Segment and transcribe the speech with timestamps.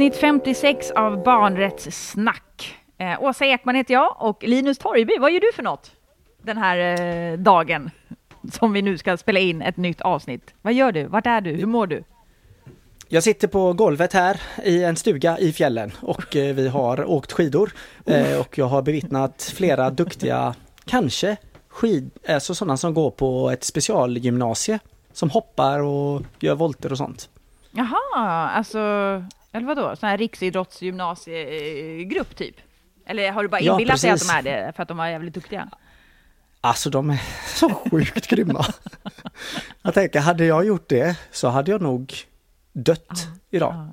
[0.00, 2.76] Avsnitt 56 av Barnrättssnack.
[2.98, 5.90] Eh, Åsa Ekman heter jag och Linus Torgby, vad gör du för något
[6.42, 7.90] den här eh, dagen
[8.52, 10.54] som vi nu ska spela in ett nytt avsnitt?
[10.62, 11.04] Vad gör du?
[11.04, 11.50] Vart är du?
[11.50, 12.04] Hur mår du?
[13.08, 17.32] Jag sitter på golvet här i en stuga i fjällen och eh, vi har åkt
[17.32, 17.72] skidor
[18.06, 21.36] eh, och jag har bevittnat flera duktiga, kanske
[21.68, 24.78] skid, alltså sådana som går på ett specialgymnasie
[25.12, 27.28] som hoppar och gör volter och sånt.
[27.70, 28.78] Jaha, alltså,
[29.52, 32.56] eller vadå, sån här riksidrottsgymnasiegrupp typ?
[33.06, 35.06] Eller har du bara Ja, inbillat dig att de är det för att de var
[35.06, 35.68] jävligt duktiga?
[36.60, 38.64] Alltså de är så sjukt grymma.
[39.82, 42.14] Jag tänker, hade jag gjort det så hade jag nog
[42.72, 43.74] dött idag.
[43.74, 43.88] Ja.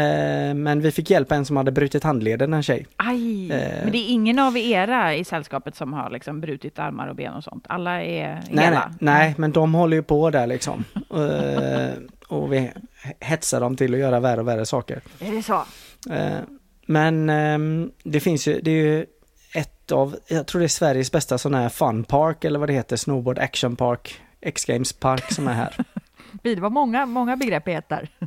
[0.00, 2.86] Eh, Men vi fick hjälp en som hade brutit handleden, en tjej.
[2.96, 3.82] Aj, Eh.
[3.82, 7.32] men det är ingen av era i sällskapet som har liksom brutit armar och ben
[7.32, 7.64] och sånt?
[7.68, 8.86] Alla är Nej, hela?
[8.88, 10.84] nej, nej, men de håller ju på där liksom.
[11.14, 11.88] Eh,
[12.28, 12.72] och vi
[13.20, 15.00] hetsar dem till att göra värre och värre saker.
[15.20, 15.64] Är det så?
[16.10, 16.38] Eh,
[16.86, 19.06] Men ehm, det finns ju, det är ju
[19.54, 22.72] ett av, jag tror det är Sveriges bästa sån här fun park eller vad det
[22.72, 25.76] heter, snowboard action park, X-games park som är här.
[26.42, 28.08] Det var många, många begrepp i ett där.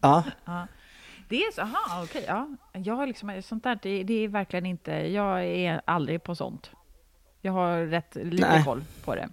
[0.00, 0.22] Ja,
[1.28, 2.48] Det är så, aha, okej, ja.
[2.72, 6.70] Jag har liksom, sånt där, det, det är verkligen inte, jag är aldrig på sånt.
[7.40, 8.64] Jag har rätt lite Nej.
[8.64, 9.28] koll på det.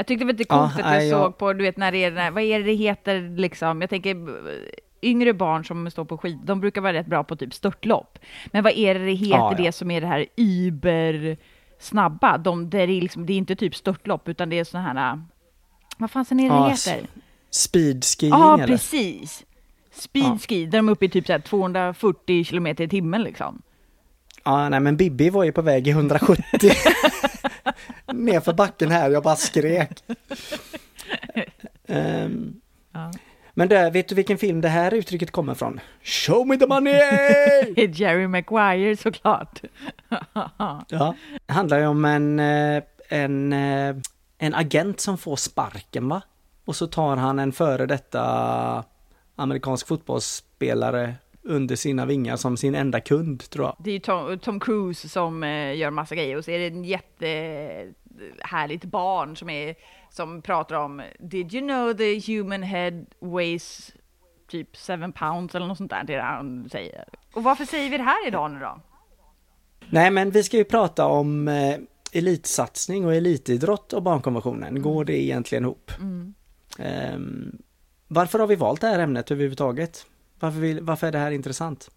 [0.00, 1.92] Jag tyckte det var lite Ja, coolt att jag jag- såg på, du vet när
[1.92, 4.16] det är, vad är det det heter liksom, jag tänker
[5.02, 8.18] yngre barn som står på skid, de brukar vara rätt bra på typ störtlopp.
[8.46, 9.64] Men vad är det det heter, Ja, ja.
[9.64, 11.36] det som är det här über
[11.78, 12.38] snabba?
[12.38, 15.20] De, det, är liksom, det är inte typ störtlopp, utan det är såna här,
[15.98, 17.06] vad fan är det Ja, det heter?
[17.50, 18.66] speedskiing Ja, eller?
[18.66, 19.44] precis.
[19.92, 23.62] Speedski, där de är uppe i typ så här 240 kilometer i timmen liksom.
[24.44, 26.70] Ja, nej men Bibi var ju på väg i 170
[28.12, 30.02] nerför backen här, jag bara skrek.
[31.86, 32.60] Ehm,
[32.92, 33.10] Ja.
[33.54, 35.80] Men där, vet du vilken film det här uttrycket kommer från?
[36.02, 36.92] Show me the money!
[37.76, 39.62] Jerry Maguire såklart.
[40.88, 41.14] Ja,
[41.46, 43.96] det handlar ju om en, eh, en, eh,
[44.38, 46.22] en agent som får sparken va?
[46.64, 48.84] Och så tar han en före detta
[49.36, 53.76] amerikansk fotbollsspelare under sina vingar som sin enda kund tror jag.
[53.78, 56.66] Det är ju Tom, Tom Cruise som eh, gör massa grejer och så är det
[56.66, 56.84] en
[58.20, 59.74] jättehärligt barn som, är,
[60.10, 63.92] som pratar om Did you know the human head weighs
[64.48, 67.04] typ 7 pounds eller något sånt där, det är han säger.
[67.34, 68.80] Och varför säger vi det här idag nu då?
[69.90, 71.76] Nej men vi ska ju prata om eh,
[72.12, 74.82] elitsatsning och elitidrott och barnkonventionen.
[74.82, 75.90] Går det egentligen ihop?
[76.78, 77.58] Ehm,
[78.08, 80.06] varför har vi valt det här ämnet överhuvudtaget?
[80.40, 81.90] Varför, vill, varför är det här intressant?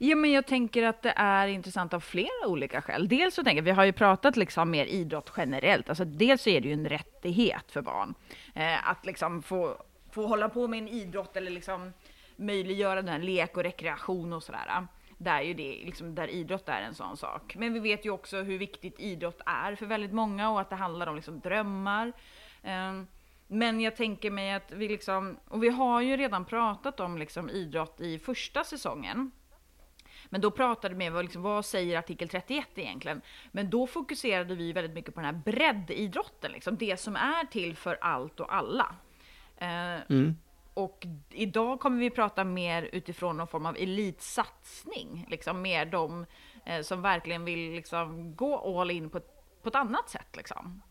[0.00, 3.08] Ja, men jag tänker att det är intressant av flera olika skäl.
[3.08, 5.88] Dels så tänker jag, vi har ju pratat liksom mer idrott generellt.
[5.88, 8.14] Alltså dels så är det ju en rättighet för barn
[8.54, 9.76] eh, att liksom få,
[10.10, 11.92] få hålla på med en idrott eller liksom
[12.36, 14.86] möjliggöra den här lek och rekreation och sådär.
[15.18, 17.54] Där är ju det liksom, där idrott är en sån sak.
[17.58, 20.76] Men vi vet ju också hur viktigt idrott är för väldigt många och att det
[20.76, 22.12] handlar om liksom drömmar.
[22.62, 23.02] Eh,
[23.46, 27.50] men jag tänker mig att vi liksom, och vi har ju redan pratat om liksom
[27.50, 29.30] idrott i första säsongen.
[30.32, 33.22] Men då pratade vi om liksom, vad säger artikel 31 egentligen?
[33.50, 37.76] Men då fokuserade vi väldigt mycket på den här breddidrotten, liksom, det som är till
[37.76, 38.94] för allt och alla.
[39.56, 40.36] Eh, Mm.
[40.74, 46.26] och idag kommer vi prata mer utifrån någon form av elitsatsning, liksom mer de
[46.64, 50.36] eh, som verkligen vill liksom, gå all in på, ett- på ett annat sätt.
[50.36, 50.82] Liksom.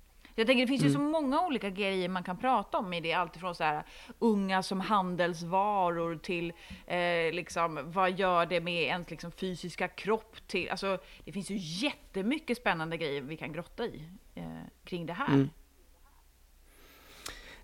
[0.42, 3.14] Jag tänker det finns ju så många olika grejer man kan prata om i det,
[3.14, 3.84] alltifrån så här
[4.20, 6.54] unga som handelsvaror till
[6.88, 11.56] eh, liksom vad gör det med ens liksom, fysiska kropp till, alltså det finns ju
[11.60, 14.04] jättemycket spännande grejer vi kan grotta i
[14.36, 14.44] eh,
[14.84, 15.50] kring det här.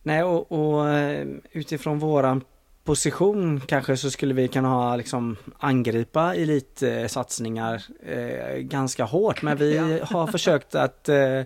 [0.03, 2.43] Nej, och, och eh, utifrån våran
[2.83, 9.41] position kanske så skulle vi kunna ha liksom angripa elitsatsningar eh, ganska hårt.
[9.41, 11.41] Men vi har försökt att eh,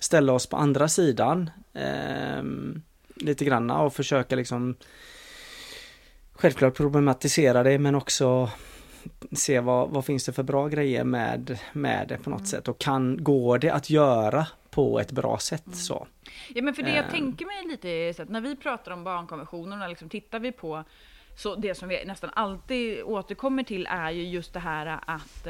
[0.00, 2.42] ställa oss på andra sidan eh,
[3.14, 4.76] lite granna och försöka liksom
[6.32, 8.50] självklart problematisera det men också
[9.32, 12.78] se vad, vad finns det för bra grejer med, med det på något sätt och
[12.78, 16.06] kan, går det att göra på ett bra sätt så.
[16.54, 17.10] Ja, men för det jag Eh.
[17.10, 20.84] tänker mig lite är så att när vi pratar om barnkonventionen, liksom tittar vi på
[21.36, 25.46] så det som vi nästan alltid återkommer till är ju just det här att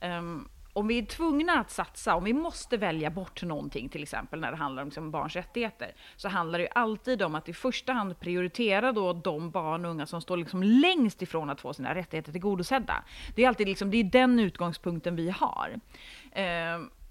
[0.00, 4.40] ehm, om vi är tvungna att satsa, om vi måste välja bort någonting till exempel
[4.40, 7.52] när det handlar om liksom barns rättigheter, så handlar det ju alltid om att i
[7.52, 11.74] första hand prioritera då de barn och unga som står liksom längst ifrån att få
[11.74, 13.04] sina rättigheter tillgodosedda.
[13.36, 15.80] Det är alltid liksom, det är den utgångspunkten vi har.
[16.32, 16.44] Eh,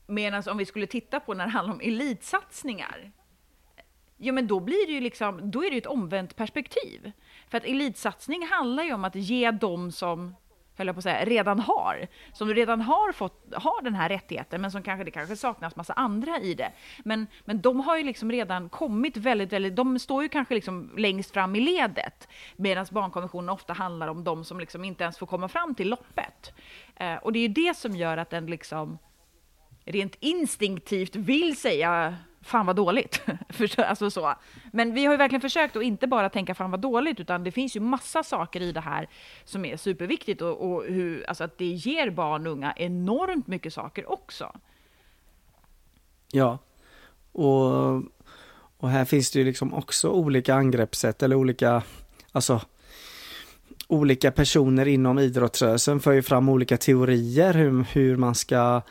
[0.10, 3.12] Medan om vi skulle titta på när det handlar om elitsatsningar,
[4.20, 7.12] Ja, men då blir det ju liksom, då är det ju ett omvänt perspektiv.
[7.50, 10.36] För att elitsatsning handlar ju om att ge dem som
[10.78, 12.08] höll jag på att säga, redan har.
[12.34, 15.94] Som redan har fått, har den här rättigheten, men som kanske, det kanske saknas massa
[15.94, 16.72] andra i det.
[17.06, 20.92] Men, men de har ju liksom redan kommit väldigt, väldigt, de står ju kanske liksom
[20.98, 22.28] längst fram i ledet.
[22.56, 26.54] Medan barnkonventionen ofta handlar om de som liksom inte ens får komma fram till loppet.
[26.96, 28.98] Eh, och det är ju det som gör att den liksom
[29.86, 33.22] rent instinktivt vill säga fan vad dåligt.
[33.78, 34.36] alltså så.
[34.72, 37.52] Men vi har ju verkligen försökt att inte bara tänka fan vad dåligt, utan det
[37.52, 39.10] finns ju massa saker i det här
[39.44, 43.74] som är superviktigt och, och hur, alltså att det ger barn och unga enormt mycket
[43.74, 44.56] saker också.
[46.32, 46.58] Ja,
[47.32, 47.96] och,
[48.78, 51.84] och här finns det ju liksom också olika angreppssätt eller olika,
[52.32, 52.62] alltså
[53.88, 58.82] olika personer inom idrottsrörelsen för ju fram olika teorier hur, hur man ska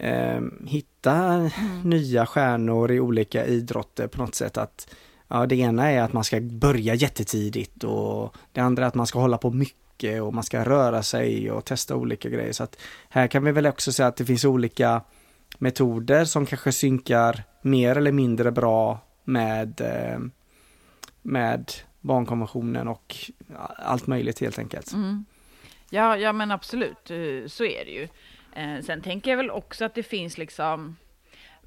[0.00, 1.50] eh, hitta mm.
[1.84, 4.58] nya stjärnor i olika idrotter på något sätt.
[4.58, 4.94] att
[5.28, 9.06] ja, Det ena är att man ska börja jättetidigt och det andra är att man
[9.06, 12.52] ska hålla på mycket och man ska röra sig och testa olika grejer.
[12.52, 12.76] Så att
[13.08, 15.02] här kan vi väl också säga att det finns olika
[15.58, 20.20] metoder som kanske synkar mer eller mindre bra med, eh,
[21.22, 23.16] med barnkonventionen och
[23.76, 24.92] allt möjligt helt enkelt.
[24.92, 25.24] Mm.
[25.90, 28.08] Ja, ja men absolut, eh, så är det ju.
[28.52, 30.96] Eh, sen tänker jag väl också att det finns liksom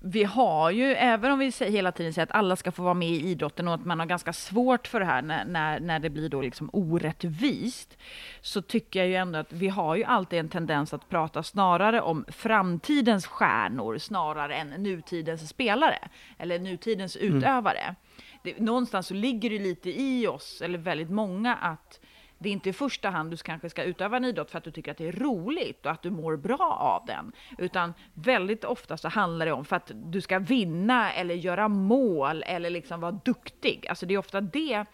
[0.05, 3.09] vi har ju, även om vi hela tiden säger att alla ska få vara med
[3.09, 6.09] i idrotten och att man har ganska svårt för det här när, när, när det
[6.09, 7.97] blir då liksom orättvist,
[8.41, 12.01] så tycker jag ju ändå att vi har ju alltid en tendens att prata snarare
[12.01, 15.99] om framtidens stjärnor snarare än nutidens spelare
[16.37, 17.37] eller nutidens mm.
[17.37, 17.95] utövare.
[18.43, 21.99] Det, någonstans så ligger det lite i oss, eller väldigt många, att
[22.43, 24.71] det är inte i första hand du kanske ska utöva en idrott för att du
[24.71, 28.97] tycker att det är roligt och att du mår bra av den, utan väldigt ofta
[28.97, 33.11] så handlar det om för att du ska vinna eller göra mål eller liksom vara
[33.11, 33.87] duktig.
[33.89, 34.85] Alltså det är ofta det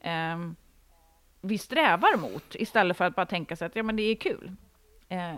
[0.00, 0.38] eh,
[1.40, 4.52] vi strävar mot istället för att bara tänka sig att ja, men det är kul.
[5.08, 5.34] Eh,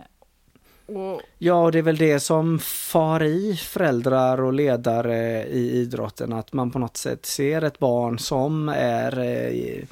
[0.95, 1.21] och...
[1.37, 6.53] Ja, och det är väl det som far i föräldrar och ledare i idrotten, att
[6.53, 9.83] man på något sätt ser ett barn som är eh,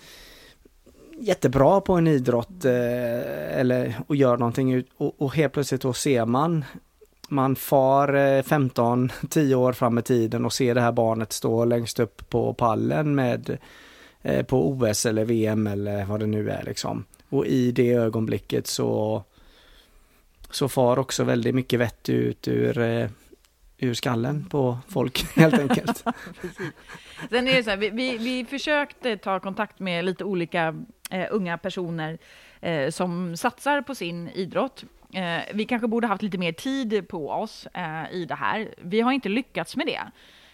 [1.19, 6.25] jättebra på en idrott eh, eller och gör någonting och, och helt plötsligt då ser
[6.25, 6.65] man
[7.29, 11.99] man far eh, 15-10 år fram i tiden och ser det här barnet stå längst
[11.99, 13.57] upp på pallen med
[14.21, 17.05] eh, på OS eller VM eller vad det nu är liksom.
[17.29, 19.23] Och i det ögonblicket så
[20.51, 23.09] så far också väldigt mycket vett ut ur eh,
[23.77, 25.97] ur skallen på folk helt enkelt.
[27.29, 30.75] Sen är det så här, vi, vi, vi, försökte ta kontakt med lite olika
[31.09, 32.17] eh, unga personer
[32.61, 34.83] eh, som satsar på sin idrott.
[35.13, 38.73] Eh, vi kanske borde haft lite mer tid på oss eh, i det här.
[38.77, 40.01] Vi har inte lyckats med det.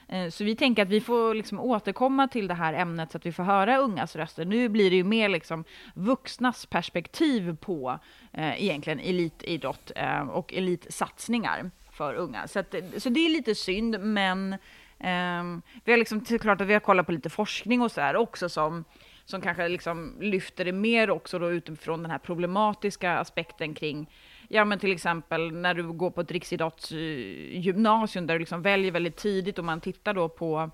[0.08, 3.26] Eh, så vi tänker att vi får liksom återkomma till det här ämnet så att
[3.26, 4.46] vi får höra ungas röster.
[4.46, 5.64] Nu blir det ju mer liksom
[5.94, 8.00] vuxnas perspektiv på
[8.34, 12.48] eh, egentligen elitidrott eh, och elitsatsningar för unga.
[12.48, 14.54] Så, att, så det är lite synd, men
[15.00, 15.44] eh,
[15.84, 18.50] vi har liksom, såklart att vi har kollat på lite forskning och så här också
[18.50, 18.86] som
[19.26, 24.10] som kanske liksom lyfter det mer också då utifrån den här problematiska aspekten kring
[24.48, 29.18] Ja, men till exempel när du går på ett riksidrottsgymnasium där du liksom väljer väldigt
[29.18, 30.72] tidigt och man tittar då på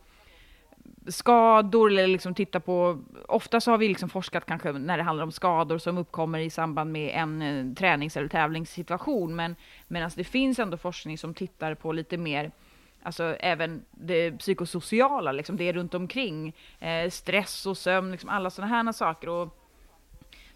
[1.08, 5.24] skador eller liksom titta på, ofta så har vi liksom forskat kanske när det handlar
[5.24, 9.55] om skador som uppkommer i samband med en eh, tränings eller tävlingssituation, men
[9.88, 12.51] medan det finns ändå forskning som tittar på lite mer
[13.03, 18.84] Alltså även det psykosociala, liksom det runt omkring, eh, stress och sömn, liksom alla sådana
[18.84, 19.29] här saker.
[19.29, 19.58] Och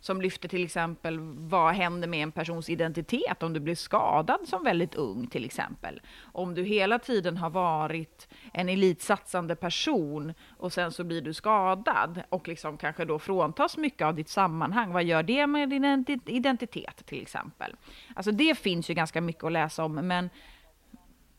[0.05, 4.63] som lyfter till exempel vad händer med en persons identitet om du blir skadad som
[4.63, 6.01] väldigt ung till exempel.
[6.33, 12.21] Om du hela tiden har varit en elitsatsande person och sen så blir du skadad
[12.29, 14.91] och liksom kanske då fråntas mycket av ditt sammanhang.
[14.91, 17.75] Vad gör det med din identitet till exempel?
[18.15, 20.29] Alltså det finns ju ganska mycket att läsa om, men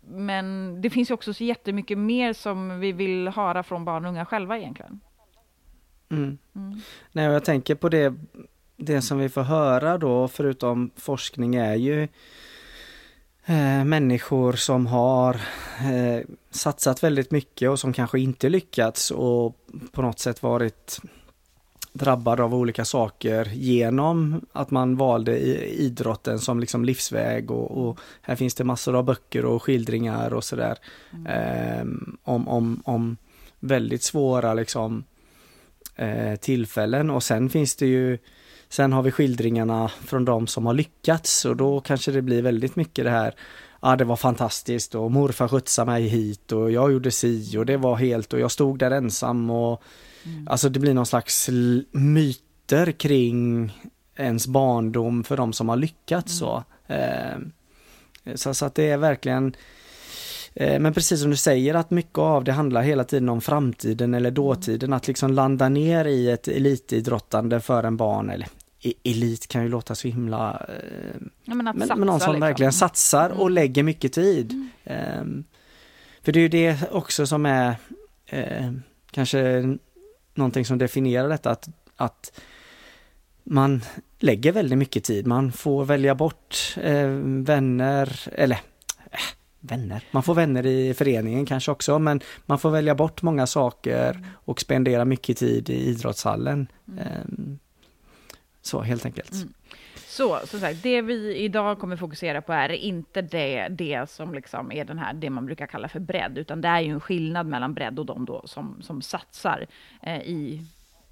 [0.08, 4.10] men det finns ju också så jättemycket mer som vi vill höra från barn och
[4.10, 5.00] unga själva egentligen.
[6.10, 6.38] Mm.
[6.56, 6.80] Mm.
[7.12, 8.14] Nej, jag tänker på det
[8.76, 12.02] det som vi får höra då, förutom forskning, är ju
[13.46, 19.58] eh, människor som har eh, satsat väldigt mycket och som kanske inte lyckats och
[19.92, 21.00] på något sätt varit
[21.96, 25.38] drabbade av olika saker genom att man valde
[25.80, 30.44] idrotten som liksom livsväg och, och här finns det massor av böcker och skildringar och
[30.44, 30.78] sådär
[31.12, 31.26] mm.
[31.26, 31.86] eh,
[32.22, 33.16] om, om, om
[33.60, 35.04] väldigt svåra liksom
[35.96, 38.18] eh, tillfällen och sen finns det ju
[38.68, 42.76] Sen har vi skildringarna från de som har lyckats och då kanske det blir väldigt
[42.76, 43.34] mycket det här
[43.82, 47.76] ja det var fantastiskt och morfar skjutsade mig hit och jag gjorde si och det
[47.76, 49.82] var helt och jag stod där ensam och
[50.26, 50.48] mm.
[50.48, 51.50] alltså det blir någon slags
[51.92, 53.72] myter kring
[54.16, 56.48] ens barndom för de som har lyckats mm.
[56.48, 56.64] så.
[56.86, 57.38] Eh,
[58.34, 59.54] så, så att det är verkligen
[60.54, 64.14] eh, men precis som du säger att mycket av det handlar hela tiden om framtiden
[64.14, 68.48] eller dåtiden, att liksom landa ner i ett elitidrottande för en barn, eller
[69.04, 70.66] elit kan ju låta så himla...
[70.68, 72.40] Eh, ja, men, men, men någon som liksom.
[72.40, 73.52] verkligen satsar och mm.
[73.52, 74.68] lägger mycket tid.
[74.84, 75.20] Mm.
[75.20, 75.44] Um,
[76.22, 77.76] för det är ju det också som är
[78.26, 78.72] eh,
[79.10, 79.62] kanske
[80.36, 82.40] någonting som definierar detta att, att
[83.44, 83.82] man
[84.18, 85.26] lägger väldigt mycket tid.
[85.26, 88.60] Man får välja bort eh, vänner, eller
[89.10, 89.18] eh,
[89.60, 94.26] vänner, man får vänner i föreningen kanske också, men man får välja bort många saker
[94.32, 96.66] och spendera mycket tid i idrottshallen.
[96.88, 96.98] Mm.
[96.98, 97.56] Eh,
[98.62, 99.32] så helt enkelt.
[99.32, 99.52] Mm.
[100.16, 104.72] Så som sagt, det vi idag kommer fokusera på är inte det, det som liksom
[104.72, 107.46] är den här, det man brukar kalla för bredd, utan det är ju en skillnad
[107.46, 109.66] mellan bredd och de då som, som satsar
[110.02, 110.66] eh, i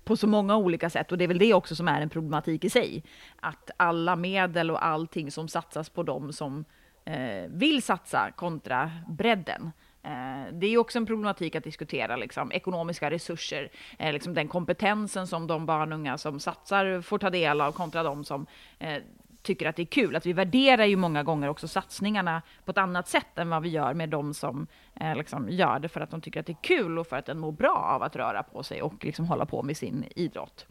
[0.04, 1.12] på så många olika sätt.
[1.12, 3.04] Och det är väl det också som är en problematik i sig.
[3.40, 6.64] Att alla medel och allting som satsas på dem som
[7.04, 9.72] eh, vill satsa kontra bredden.
[10.04, 15.26] Eh, det är också en problematik att diskutera liksom, ekonomiska resurser, eh, liksom den kompetensen
[15.26, 18.46] som de barn och unga som satsar får ta del av kontra de som
[18.78, 19.02] eh,
[19.42, 20.16] tycker att det är kul.
[20.16, 23.68] Att vi värderar ju många gånger också satsningarna på ett annat sätt än vad vi
[23.68, 26.62] gör med de som eh, liksom gör det för att de tycker att det är
[26.62, 29.46] kul och för att den mår bra av att röra på sig och liksom hålla
[29.46, 30.66] på med sin idrott.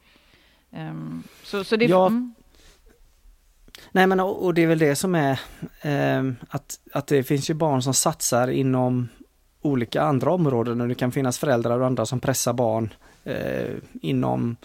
[0.69, 2.07] Um, så, så det, ja.
[2.07, 2.33] Mm.
[3.91, 5.39] Nej men och, och, det är väl det som är
[5.81, 9.09] eh, att, att det finns ju barn som satsar inom
[9.63, 12.93] olika andra områden och det kan finnas föräldrar och andra som pressar barn
[13.23, 13.69] eh,
[14.01, 14.55] inom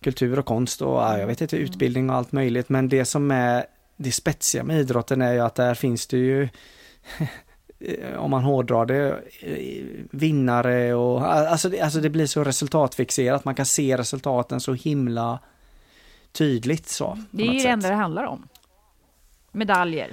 [0.00, 2.68] kultur och konst och jag vet inte, utbildning och allt möjligt.
[2.68, 3.64] Men det som är
[3.96, 6.48] det spetsiga med idrotten är ju att där finns det ju
[8.16, 9.18] om man hårdrar det,
[10.10, 13.44] vinnare och alltså det, alltså det blir så resultatfixerat.
[13.44, 15.38] Man kan se resultaten så himla
[16.32, 17.18] tydligt så.
[17.30, 18.48] Det är ju det enda det handlar om.
[19.52, 20.10] Medaljer.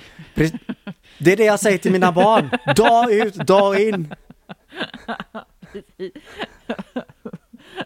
[1.18, 2.50] Det är det jag säger till mina barn.
[2.76, 4.16] Dag ut, dag in.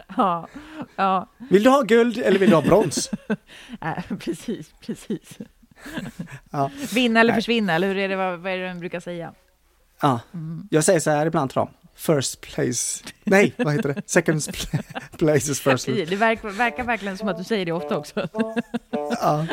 [0.17, 0.47] ja,
[0.95, 1.29] ja.
[1.49, 3.11] Vill du ha guld eller vill du ha brons?
[3.81, 5.37] äh, precis, precis.
[6.51, 6.71] ja.
[6.93, 9.33] Vinna eller försvinna, eller hur är det, vad, vad är det de brukar säga?
[10.01, 10.67] Ja, mm.
[10.71, 11.69] jag säger så här ibland till dem.
[11.95, 14.01] First place, nej vad heter det?
[14.05, 14.41] Second
[15.17, 15.85] place is first.
[15.85, 18.27] Det verkar, verkar verkligen som att du säger det ofta också.
[19.21, 19.47] ja.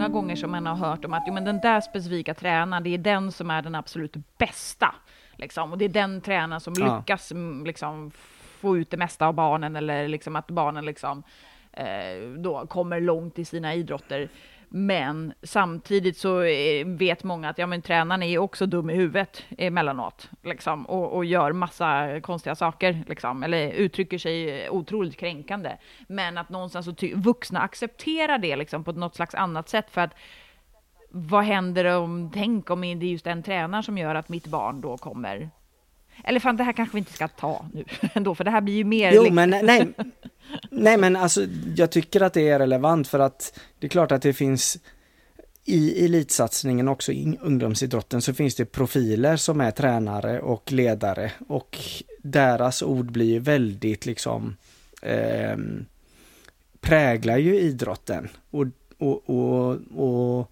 [0.00, 2.94] många gånger som man har hört om att jo, men den där specifika tränaren, det
[2.94, 4.94] är den som är den absolut bästa.
[5.36, 5.72] Liksom.
[5.72, 6.98] Och det är den tränaren som ja.
[6.98, 8.10] lyckas mm, liksom,
[8.60, 11.22] få ut det mesta av barnen eller liksom, att barnen liksom,
[11.72, 14.28] Eh, då kommer långt i sina idrotter.
[14.72, 19.44] Men samtidigt så eh, vet många att ja, men tränaren är också dum i huvudet
[19.58, 25.76] emellanåt liksom, och, och gör massa konstiga saker, liksom, eller uttrycker sig otroligt kränkande.
[26.08, 30.14] Men att någonstans så vuxna accepterar det liksom, på något slags annat sätt för att
[31.10, 34.80] vad händer om, tänk om det är just den tränaren som gör att mitt barn
[34.80, 35.50] då kommer
[36.24, 37.84] eller fan, det här kanske vi inte ska ta nu
[38.14, 39.12] ändå, för det här blir ju mer...
[39.12, 39.92] Jo, men nej,
[40.70, 41.46] nej, men alltså
[41.76, 44.78] jag tycker att det är relevant för att det är klart att det finns
[45.64, 51.78] i elitsatsningen också i ungdomsidrotten så finns det profiler som är tränare och ledare och
[52.22, 54.56] deras ord blir väldigt liksom
[55.02, 55.56] eh,
[56.80, 58.28] präglar ju idrotten.
[58.50, 58.66] Och,
[58.98, 60.50] och, och, och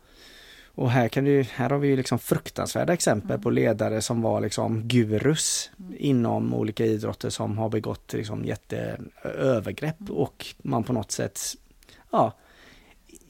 [0.79, 3.43] och här, kan du, här har vi ju liksom fruktansvärda exempel mm.
[3.43, 5.95] på ledare som var liksom gurus mm.
[5.99, 10.13] inom olika idrotter som har begått liksom jätteövergrepp mm.
[10.13, 11.41] och man på något sätt,
[12.11, 12.33] ja,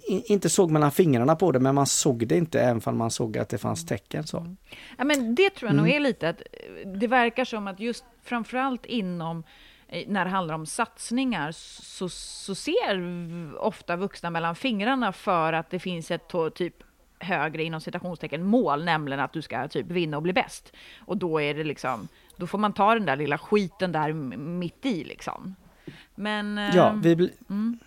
[0.08, 3.38] inte såg mellan fingrarna på det, men man såg det inte även om man såg
[3.38, 4.26] att det fanns tecken.
[4.26, 4.38] Så.
[4.38, 4.56] Mm.
[4.98, 5.84] Ja, men det tror jag mm.
[5.84, 6.42] nog är lite att
[7.00, 9.44] det verkar som att just framförallt inom
[9.88, 15.70] eh, när det handlar om satsningar så, så ser ofta vuxna mellan fingrarna för att
[15.70, 16.82] det finns ett typ
[17.20, 20.72] högre inom citationstecken mål, nämligen att du ska typ vinna och bli bäst.
[20.98, 24.86] Och då är det liksom, då får man ta den där lilla skiten där mitt
[24.86, 25.54] i liksom.
[26.14, 26.56] Men...
[26.74, 27.78] Ja, eh, vi, bli, mm.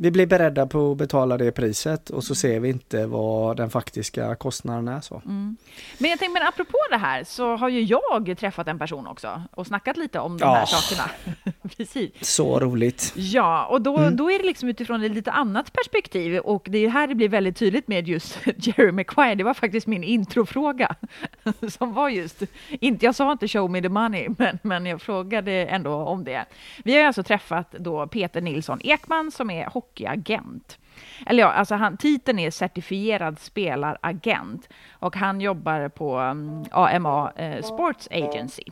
[0.00, 3.70] Vi blir beredda på att betala det priset och så ser vi inte vad den
[3.70, 5.00] faktiska kostnaden är.
[5.00, 5.14] Så.
[5.24, 5.56] Mm.
[5.98, 9.42] Men jag tänkte, men apropå det här så har ju jag träffat en person också
[9.52, 10.54] och snackat lite om de Ja.
[10.54, 11.10] här sakerna.
[11.76, 12.10] Precis.
[12.20, 13.12] Så roligt.
[13.16, 14.16] Ja, och då, Mm.
[14.16, 17.28] då är det liksom utifrån ett lite annat perspektiv och det är här det blir
[17.28, 19.34] väldigt tydligt med just Jerry Maguire.
[19.34, 20.94] Det var faktiskt min introfråga
[21.68, 25.52] som var just, inte, jag sa inte show me the money, men, men jag frågade
[25.52, 26.44] ändå om det.
[26.84, 30.78] Vi har alltså träffat då Peter Nilsson Ekman som är hockeyagent.
[31.26, 37.32] Eller ja, alltså han, titeln är certifierad spelaragent och han jobbar på mm, um, AMA
[37.36, 38.64] eh, Sports Agency.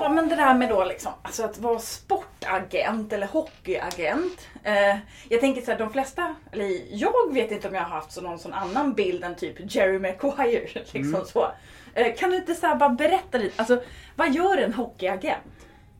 [0.00, 4.48] Ja, men det där med då liksom, alltså att vara sportagent eller hockeyagent.
[4.62, 4.96] Eh,
[5.28, 8.20] jag tänker så här, de flesta, eller jag vet inte om jag har haft så
[8.20, 10.68] någon sån annan bild än typ Jerry Maguire.
[10.92, 11.48] Liksom så.
[11.94, 13.82] Eh, kan du inte så bara berätta lite, alltså
[14.16, 15.42] vad gör en hockeyagent?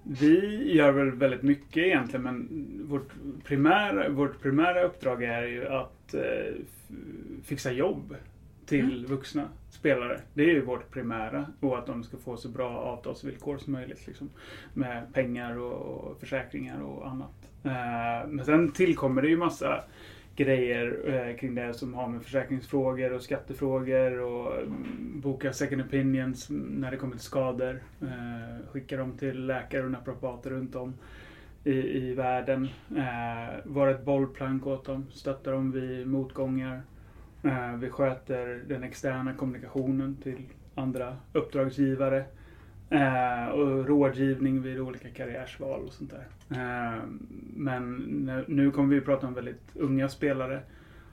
[0.02, 2.48] Vi gör väl väldigt mycket egentligen men
[2.88, 3.10] vårt
[3.44, 6.54] primära, vårt primära uppdrag är ju att eh,
[7.44, 8.16] fixa jobb
[8.66, 10.20] till vuxna spelare.
[10.34, 14.06] Det är ju vårt primära och att de ska få så bra avtalsvillkor som möjligt.
[14.06, 14.30] Liksom,
[14.74, 17.50] med pengar och försäkringar och annat.
[17.64, 19.84] Eh, men sen tillkommer det ju massa
[20.36, 26.46] grejer eh, kring det som har med försäkringsfrågor och skattefrågor och mm, boka second opinions
[26.50, 27.82] när det kommer till skador.
[28.02, 30.94] Eh, skicka dem till läkare och naprapater runt om
[31.64, 32.68] i, i världen.
[33.64, 36.82] Vara ett bollplank åt dem, stötta dem vid motgångar.
[37.46, 40.42] Eh, vi sköter den externa kommunikationen till
[40.74, 42.24] andra uppdragsgivare.
[42.90, 46.26] Eh, och rådgivning vid olika karriärsval och sånt där.
[46.50, 47.02] Eh,
[47.56, 47.94] men
[48.48, 50.60] nu- kommer vi prata om väldigt unga spelare.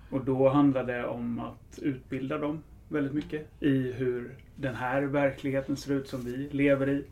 [0.10, 2.60] Och då handlar det om att utbilda dem
[2.90, 7.06] väldigt mycket i hur den här verkligheten ser ut som vi lever i.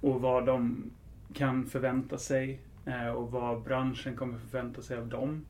[0.00, 0.90] Och vad de
[1.34, 2.60] kan förvänta sig
[3.16, 5.44] och vad branschen kommer förvänta sig av dem.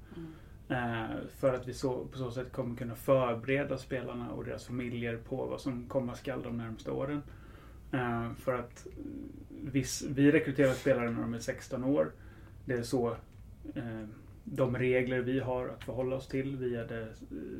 [0.73, 5.17] Eh, för att vi så, på så sätt kommer kunna förbereda spelarna och deras familjer
[5.17, 7.23] på vad som komma skall de närmaste åren.
[7.93, 8.87] Eh, för att
[9.63, 12.13] viss, vi rekryterar spelare när de är 16 år.
[12.65, 13.11] Det är så
[13.75, 14.07] eh,
[14.45, 17.09] de regler vi har att förhålla oss till via det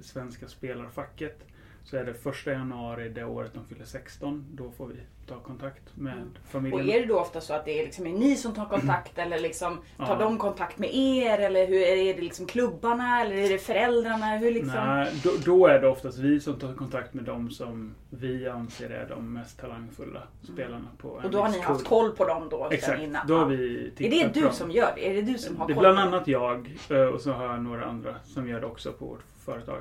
[0.03, 1.47] svenska spelarfacket.
[1.85, 4.95] Så är det första januari det året de fyller 16, då får vi
[5.27, 6.29] ta kontakt med Mm.
[6.45, 6.89] Och familjen.
[6.91, 9.39] är det då ofta så att det är, liksom, är ni som tar kontakt eller
[9.39, 10.15] liksom tar Ja.
[10.19, 11.39] de kontakt med er?
[11.39, 14.37] Eller hur, är det liksom klubbarna eller är det föräldrarna?
[14.37, 14.75] Hur liksom?
[14.75, 18.91] Nej, då, då är det oftast vi som tar kontakt med dem som vi anser
[18.91, 21.25] är de mest talangfulla spelarna på en Mm.
[21.25, 22.69] Och då har ni haft koll på dem då?
[22.71, 23.27] Exakt, innan?
[23.27, 25.11] då har vi Är det du som gör det?
[25.11, 27.45] Är det du som har Det är koll bland annat jag eh, och så har
[27.45, 29.79] jag några andra som gör det också på vårt företag.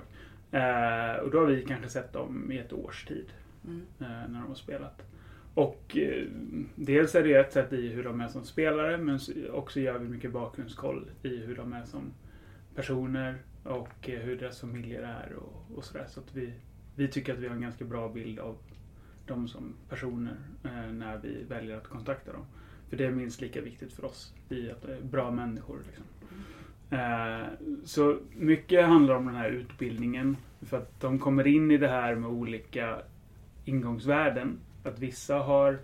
[0.52, 3.26] Eh, och då har vi kanske sett dem i ett års tid
[3.66, 3.82] Mm.
[4.00, 5.02] eh, när de har spelat.
[5.54, 6.26] Och eh,
[6.76, 9.20] dels är det ett sätt i hur de är som spelare men
[9.52, 12.14] också gör vi mycket bakgrundskoll i hur de är som
[12.76, 16.06] personer och eh, hur deras familjer är och, och sådär.
[16.10, 16.54] Så att vi,
[16.96, 18.58] vi tycker att vi har en ganska bra bild av
[19.28, 22.46] dem som personer eh, när vi väljer att kontakta dem.
[22.90, 25.80] För det är minst lika viktigt för oss i att det är bra människor.
[25.88, 26.06] Liksom.
[26.92, 27.48] Eh,
[27.84, 30.38] så mycket handlar om den här utbildningen.
[30.62, 33.02] För att de kommer in i det här med olika
[33.66, 34.60] ingångsvärden.
[34.84, 35.80] Att vissa har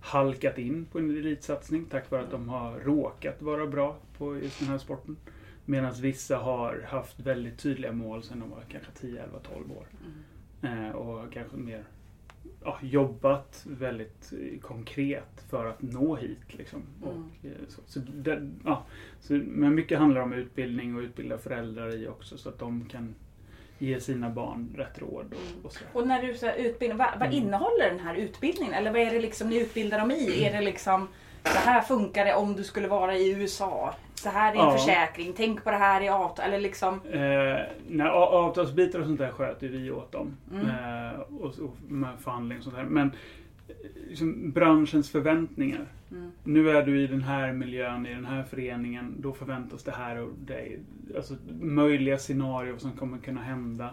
[0.00, 4.58] halkat in på en elitsatsning tack vare att de har råkat vara bra på just
[4.58, 5.16] den här sporten.
[5.64, 9.86] Medan vissa har haft väldigt tydliga mål sedan de var kanske 10, 11, 12 år.
[10.62, 11.84] Eh, och kanske mer
[12.64, 16.54] ja, jobbat väldigt eh, konkret för att nå hit.
[16.58, 16.82] Liksom.
[17.02, 17.08] Mm.
[17.08, 18.84] Och, eh, så, så det, ja,
[19.20, 23.14] så, men mycket handlar om utbildning och utbilda föräldrar i också så att de kan
[23.78, 25.26] ge sina barn rätt råd.
[25.32, 25.84] Och, och så.
[25.92, 27.32] Och när du säger utbildning, vad, vad Mm.
[27.32, 28.74] innehåller den här utbildningen?
[28.74, 30.44] Eller vad är det liksom ni utbildar dem i?
[30.44, 31.08] Är det liksom
[31.44, 33.94] så här funkar det om du skulle vara i USA?
[34.22, 34.70] Så här är en Ja.
[34.72, 36.44] försäkring, tänk på det här i avtal.
[36.46, 40.36] Eller liksom, Eh, a- avtalsbitar och sånt där sköter vi åt dem.
[40.52, 40.66] Mm.
[40.66, 42.84] Eh, och, och med förhandling och sånt där.
[42.84, 43.06] Men
[43.68, 43.74] eh,
[44.08, 45.86] liksom, branschens förväntningar.
[46.10, 46.32] Mm.
[46.44, 49.14] Nu är du i den här miljön, i den här föreningen.
[49.18, 50.78] Då förväntas det här och dig.
[51.16, 53.90] Alltså möjliga scenarier som kommer kunna hända.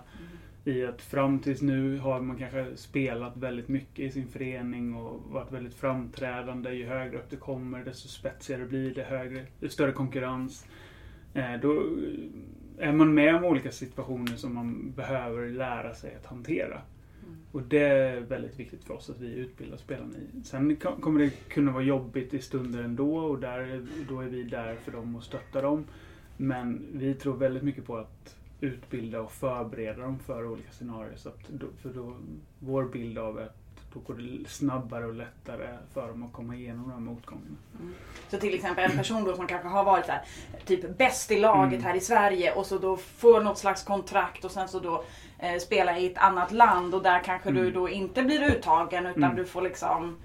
[0.67, 5.21] I att fram tills nu har man kanske spelat väldigt mycket i sin förening och
[5.31, 6.71] varit väldigt framträdande.
[6.71, 10.67] Ju högre upp det kommer desto spetsigare blir det, högre, större konkurrens.
[11.33, 11.83] Eh, då
[12.77, 16.81] är man med om olika situationer som man behöver lära sig att hantera.
[17.51, 20.43] Och det är väldigt viktigt för oss att vi utbildar spelarna i.
[20.43, 24.43] Sen ko- kommer det kunna vara jobbigt i stunder ändå och där, då är vi
[24.43, 25.85] där för dem och stöttar dem.
[26.37, 31.15] Men vi tror väldigt mycket på att utbilda och förbereda dem för olika scenarier.
[31.15, 32.15] Så att då, för då,
[32.59, 33.55] vår bild av att
[33.93, 37.55] då går det snabbare och lättare för dem att komma igenom de här motgångarna.
[38.29, 40.21] Så till exempel en person då som kanske har varit så här,
[40.65, 41.83] typ bäst i laget Mm.
[41.85, 45.03] här i Sverige och så då får något slags kontrakt och sen så då
[45.39, 47.73] eh, spela i ett annat land och där kanske du Mm.
[47.73, 49.35] då inte blir uttagen utan Mm.
[49.35, 50.17] du får liksom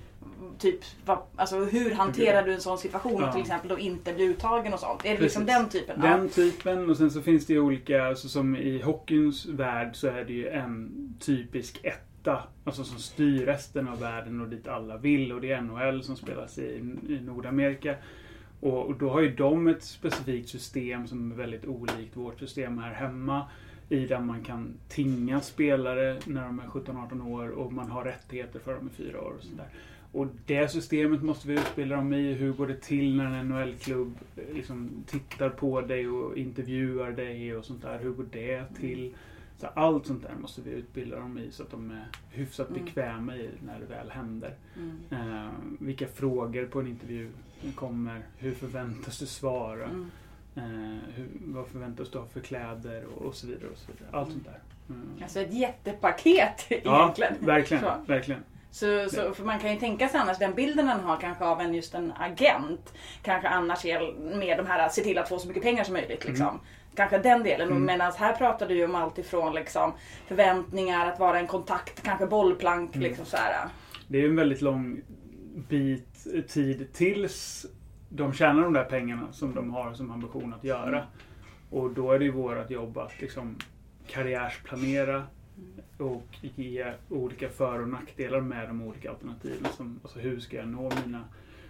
[0.60, 0.80] Typ,
[1.36, 3.32] alltså hur hanterar du en sån situation Ja.
[3.32, 5.04] till exempel då inte bli uttagen och sånt?
[5.04, 5.58] Är det liksom Precis.
[5.60, 6.00] den typen?
[6.00, 10.06] Den typen och sen så finns det ju olika, alltså som i hockeyns värld så
[10.06, 12.42] är det ju en typisk etta.
[12.64, 16.16] Alltså som styr resten av världen och dit alla vill och det är NHL som
[16.16, 16.62] spelas i,
[17.08, 17.94] i Nordamerika.
[18.60, 22.78] Och, och då har ju de ett specifikt system som är väldigt olikt vårt system
[22.78, 23.46] här hemma.
[23.88, 28.58] I där man kan tinga spelare när de är 17-18 år och man har rättigheter
[28.58, 29.68] för dem i fyra år och sådär.
[30.12, 32.32] Och det systemet måste vi utbilda dem i.
[32.32, 37.56] Hur går det till när en NHL-klubb eh, liksom tittar på dig och intervjuar dig
[37.56, 37.98] och sånt där.
[37.98, 39.14] Hur går det till?
[39.58, 42.84] Så allt sånt där måste vi utbilda dem i så att de är hyfsat Mm.
[42.84, 44.54] bekväma i när det väl händer.
[44.76, 45.30] Mm.
[45.44, 47.28] Eh, vilka frågor på en intervju
[47.74, 48.22] kommer?
[48.38, 49.84] Hur förväntas du svara?
[49.84, 50.10] Mm.
[50.56, 53.04] Eh, hur, vad förväntas du ha för kläder?
[53.04, 53.68] Och, och så vidare.
[53.72, 54.08] Och så vidare.
[54.12, 54.58] Allt sånt där.
[54.94, 55.08] Mm.
[55.22, 57.34] Alltså ett jättepaket Ja, egentligen.
[57.46, 57.82] verkligen.
[57.82, 57.94] Så.
[58.06, 58.40] verkligen.
[58.70, 61.60] Så, så, för man kan ju tänka sig annars den bilden man har kanske av
[61.60, 62.94] en just en agent.
[63.22, 66.24] Kanske annars är med de här se till att få så mycket pengar som möjligt.
[66.24, 66.60] Liksom.
[66.94, 67.68] Kanske den delen.
[67.68, 67.84] Mm.
[67.84, 69.92] Medan här pratar du ju om allt ifrån liksom,
[70.26, 72.96] förväntningar, att vara en kontakt, kanske bollplank.
[72.96, 73.08] Mm.
[73.08, 73.68] Liksom så här.
[74.08, 75.00] Det är en väldigt lång
[75.68, 77.66] bit tid tills
[78.08, 81.06] de tjänar de där pengarna som de har som ambition att göra.
[81.70, 83.58] Och då är det ju vårt jobb att liksom
[84.06, 85.26] karriärsplanera
[85.98, 89.72] och ge olika för och nackdelar med de olika alternativen.
[89.72, 91.24] Som, alltså hur ska jag nå mina,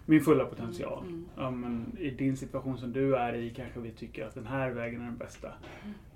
[0.07, 1.03] min fulla potential?
[1.07, 1.24] Mm.
[1.37, 4.70] Ja, men I din situation som du är i kanske vi tycker att den här
[4.70, 5.53] vägen är den bästa.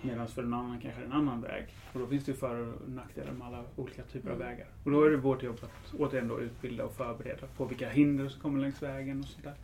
[0.02, 1.66] Medan för en annan kanske en annan väg.
[1.92, 4.48] Och då finns det för och nackdelar med alla olika typer av Mm.
[4.48, 4.66] vägar.
[4.84, 8.28] Och då är det vårt jobb att återigen då utbilda och förbereda på vilka hinder
[8.28, 9.54] som kommer längs vägen och sådär.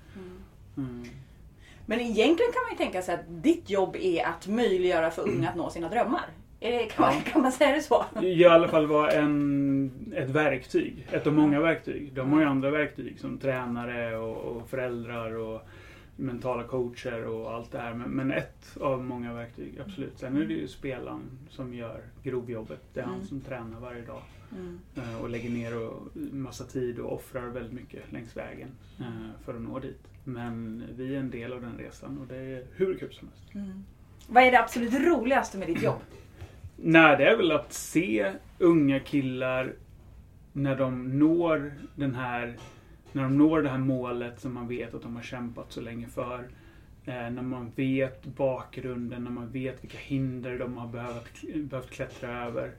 [0.76, 1.04] Mm.
[1.86, 5.48] Men egentligen kan man ju tänka sig att ditt jobb är att möjliggöra för unga
[5.50, 6.26] att nå sina drömmar.
[6.60, 7.20] Kan, man, Ja.
[7.32, 8.04] kan man säga det så?
[8.22, 11.06] I alla fall vara en, ett verktyg.
[11.12, 12.12] Ett av många verktyg.
[12.14, 15.60] De har ju andra verktyg som tränare och, och föräldrar och
[16.16, 17.94] mentala coacher och allt det här.
[17.94, 20.18] Men, men ett av många verktyg, absolut.
[20.18, 21.20] Sen är det ju spelaren
[21.50, 22.80] som gör grovjobbet.
[22.94, 23.26] Det är han Mm.
[23.26, 24.22] som tränar varje dag.
[24.52, 24.80] Mm.
[24.96, 28.68] eh, Och lägger ner och massa tid och offrar väldigt mycket längs vägen
[28.98, 29.04] eh,
[29.44, 30.00] för att nå dit.
[30.24, 33.54] Men vi är en del av den resan och det är hur kul som helst.
[33.54, 33.84] Mm.
[34.28, 35.98] Vad är det absolut roligaste med ditt jobb?
[36.82, 39.74] Nej, det är väl att se unga killar
[40.52, 42.56] när de når den här
[43.12, 46.08] när de når det här målet som man vet att de har kämpat så länge
[46.08, 46.48] för.
[47.04, 52.46] Eh, när man vet bakgrunden, när man vet vilka hinder de har behövt, behövt klättra
[52.46, 52.72] över.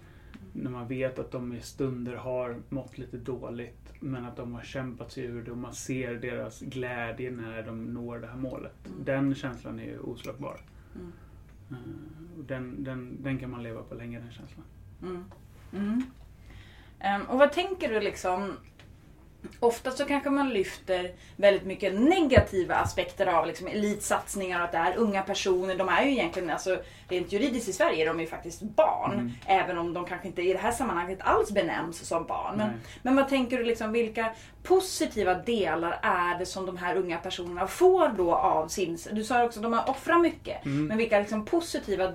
[0.53, 4.61] När man vet att de i stunder har mått lite dåligt men att de har
[4.61, 8.87] kämpat sig ur det och man ser deras glädje när de når det här målet.
[8.87, 9.05] Mm.
[9.05, 10.61] Den känslan är ju oslagbar.
[12.51, 14.65] Den, den, den kan man leva på länge, den känslan.
[15.01, 15.25] Mm.
[15.73, 16.03] Mm.
[17.21, 18.57] Um, och vad tänker du liksom?
[19.59, 24.77] Ofta så kanske man lyfter väldigt mycket negativa aspekter av liksom elitsatsningar och att det
[24.77, 25.75] är unga personer.
[25.75, 26.77] De är ju egentligen, alltså,
[27.09, 29.13] rent juridiskt i Sverige, är de ju faktiskt barn.
[29.13, 29.31] Mm.
[29.45, 32.57] Även om de kanske inte i det här sammanhanget alls benämns som barn.
[32.57, 32.69] Men,
[33.01, 34.31] men vad tänker du, liksom, vilka
[34.63, 38.97] positiva delar är det som de här unga personerna får då av sin...
[39.11, 40.65] Du sa också att de har offrat mycket.
[40.65, 40.85] Mm.
[40.85, 42.11] Men vilka liksom, positiva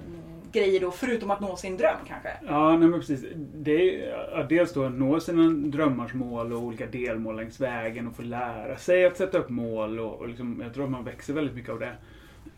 [0.57, 2.29] grejer då, förutom att nå sin dröm kanske?
[2.47, 3.25] Ja, nej men precis.
[3.55, 8.17] Det är dels då att nå sina drömmars mål och olika delmål längs vägen och
[8.17, 11.35] få lära sig att sätta upp mål och, och liksom, jag tror att man växer
[11.35, 11.93] väldigt mycket av det.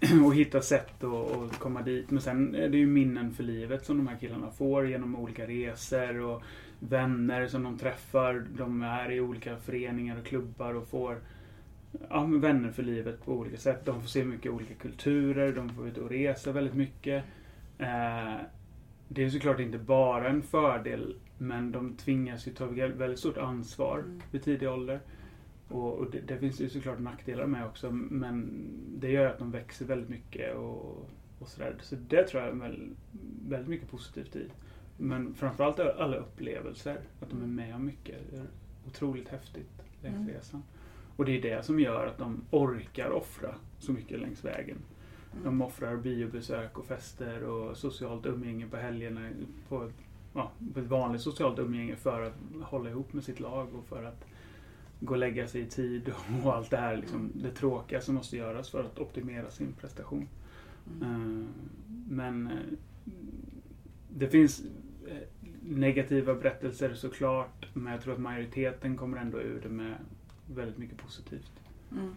[0.25, 2.11] och hitta sätt att komma dit.
[2.11, 5.47] Men sen är det ju minnen för livet som de här killarna får genom olika
[5.47, 6.43] resor och
[6.81, 8.47] vänner som de träffar.
[8.57, 11.19] De är i olika föreningar och klubbar och får
[12.11, 13.85] ja, vänner för livet på olika sätt.
[13.85, 17.25] De får se mycket olika kulturer, de får ut och resa väldigt mycket.
[17.79, 18.37] Eh,
[19.09, 23.99] det är såklart inte bara en fördel men de tvingas ju ta väldigt stort ansvar
[23.99, 24.21] Mm.
[24.31, 25.01] vid tidig ålder.
[25.69, 28.51] Och, och det, det finns ju såklart nackdelar med också men
[28.99, 31.77] det gör att de växer väldigt mycket och, och sådär.
[31.81, 32.89] Så det tror jag är väl,
[33.49, 34.49] väldigt mycket positivt i.
[34.97, 38.17] Men framförallt alla upplevelser, att de är med om mycket.
[38.31, 38.47] Det är
[38.87, 40.29] otroligt häftigt längs Mm.
[40.29, 40.63] resan.
[41.17, 44.77] Och det är det som gör att de orkar offra så mycket längs vägen.
[45.45, 49.31] De offrar biobesök och fester och socialt umgänge på helgerna
[49.69, 49.95] på ett,
[50.35, 54.05] ja, på ett vanligt socialt umgänge för att hålla ihop med sitt lag och för
[54.05, 54.25] att
[55.01, 56.13] gå och lägga sig i tid
[56.45, 60.29] och allt det här liksom, det tråkiga som måste göras för att optimera sin prestation.
[61.01, 61.41] Mm.
[61.41, 61.47] Eh,
[62.09, 62.79] Men eh,
[64.09, 64.63] det finns
[65.09, 65.17] eh,
[65.63, 69.95] negativa berättelser såklart, men jag tror att majoriteten kommer ändå ur det med
[70.55, 71.53] väldigt mycket positivt.
[71.93, 72.15] Mm.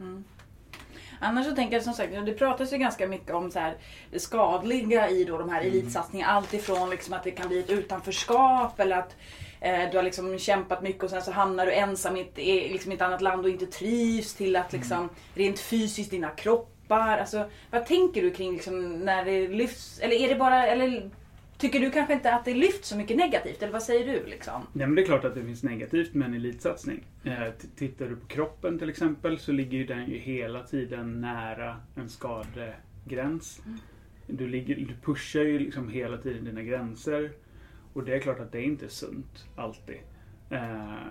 [0.00, 0.24] Mm.
[1.20, 3.76] Annars så tänker jag som sagt, det pratas ju ganska mycket om så här,
[4.10, 5.72] det skadliga i då de här Mm.
[5.72, 6.32] elitsatsningarna.
[6.32, 9.16] Allt ifrån liksom att det kan bli ett utanförskap eller att
[9.60, 12.36] eh, du har liksom kämpat mycket och sen så hamnar du ensam i ett,
[12.72, 15.08] liksom i ett annat land och inte trivs till att liksom Mm.
[15.34, 17.18] rent fysiskt dina kroppar.
[17.18, 19.98] Alltså, vad tänker du kring liksom när det lyfts?
[20.00, 21.10] Eller är det bara, eller
[21.58, 23.62] tycker du kanske inte att det lyfts så mycket negativt?
[23.62, 24.62] Eller vad säger du liksom?
[24.72, 27.04] Nej, men det är klart att det finns negativt med en elitsatsning.
[27.24, 31.76] Eh, tittar du på kroppen till exempel så ligger ju den ju hela tiden nära
[31.94, 33.62] en skadegräns.
[34.26, 37.32] Du, ligger, du pushar ju liksom hela tiden dina gränser.
[37.92, 39.98] Och det är klart att det inte är sunt alltid.
[40.50, 41.06] Eh,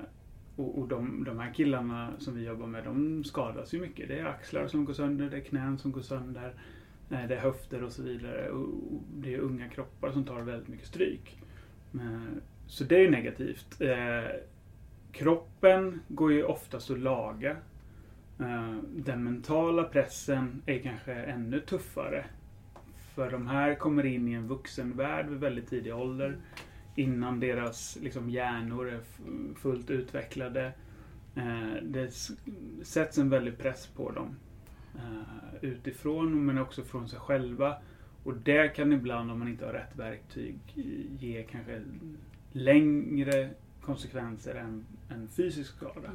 [0.56, 4.08] och och de, de här killarna som vi jobbar med, de skadas ju mycket.
[4.08, 6.54] Det är axlar som går sönder, det är knän som går sönder,
[7.10, 8.50] det är höfter och så vidare.
[8.50, 8.68] Och
[9.14, 11.38] det är unga kroppar som tar väldigt mycket stryk.
[12.68, 13.82] Så det är negativt.
[13.82, 14.32] Eh,
[15.12, 17.58] kroppen går ju oftast att laga.
[18.40, 22.26] Eh, den mentala pressen är kanske ännu tuffare.
[23.16, 26.38] För de här kommer in i en vuxenvärld vid väldigt tidig ålder.
[26.96, 29.00] Innan deras liksom, hjärnor är
[29.56, 30.72] fullt utvecklade.
[31.36, 32.12] Eh, det
[32.84, 34.36] sätts en väldig press på dem
[34.98, 35.04] eh,
[35.62, 37.76] Utifrån men också från sig själva.
[38.24, 40.58] Och det kan ibland, om man inte har rätt verktyg,
[41.20, 41.82] ge kanske
[42.52, 43.50] längre
[43.82, 46.10] konsekvenser än en fysisk skada.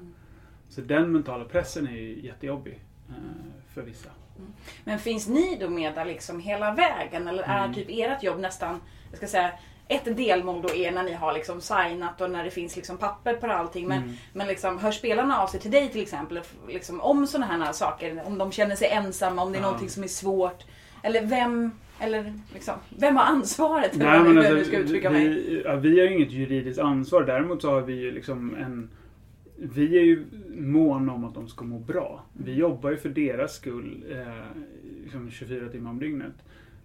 [0.68, 3.14] Så den mentala pressen är ju jättejobbig eh,
[3.75, 4.11] för vissa.
[4.85, 7.29] Men finns ni då med där liksom hela vägen?
[7.29, 7.75] Eller är Mm.
[7.75, 9.53] typ ert jobb nästan, jag ska säga,
[9.94, 13.35] ett delmål då är när ni har liksom signat och när det finns liksom papper
[13.35, 13.88] på allting.
[13.88, 14.14] Men, Mm.
[14.33, 18.22] men liksom, hör spelarna av sig till dig till exempel liksom, om sådana här saker?
[18.26, 19.66] Om de känner sig ensamma, om det är Ja.
[19.66, 20.64] någonting som är svårt?
[21.02, 23.92] Eller vem, eller liksom, vem har ansvaret?
[23.96, 25.28] Nej, men alltså, ska uttrycka mig.
[25.28, 27.22] vi, ja, vi har ju inget juridiskt ansvar.
[27.22, 28.90] Däremot så har vi ju liksom en...
[29.57, 30.24] Vi är ju
[30.57, 32.24] mån om att de ska må bra.
[32.33, 34.61] Vi jobbar ju för deras skull eh,
[35.05, 36.33] liksom 24 timmar om dygnet.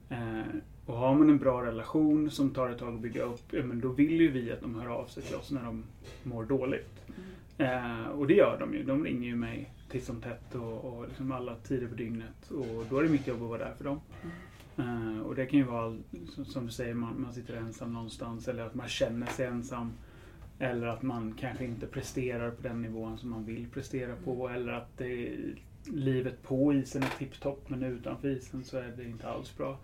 [0.09, 0.41] Eh,
[0.87, 3.81] och har man en bra relation som tar ett tag att bygga upp, ja, men
[3.81, 5.83] då vill ju vi att de hör av sig till oss när de
[6.23, 7.01] mår dåligt.
[7.57, 8.83] Eh, och det gör de ju.
[8.83, 12.51] De ringer ju mig titt som tätt och, och liksom alla tider på dygnet.
[12.51, 13.99] Och då är det mitt jobb att vara där för dem.
[14.77, 15.97] Eh, och det kan ju vara,
[16.29, 19.91] som, som du säger, man, man sitter ensam någonstans eller att man känner sig ensam.
[20.59, 24.49] Eller att man kanske inte presterar på den nivån som man vill prestera på.
[24.49, 25.35] Eller att det,
[25.85, 29.77] livet på isen är tipptopp men utanför isen så är det inte alls bra.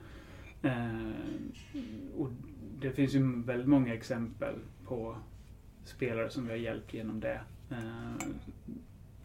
[0.64, 1.00] Eh,
[2.18, 2.30] och
[2.80, 5.16] det finns ju väldigt många exempel på
[5.86, 7.42] spelare som vi har hjälpt genom det.
[7.70, 8.28] Eh,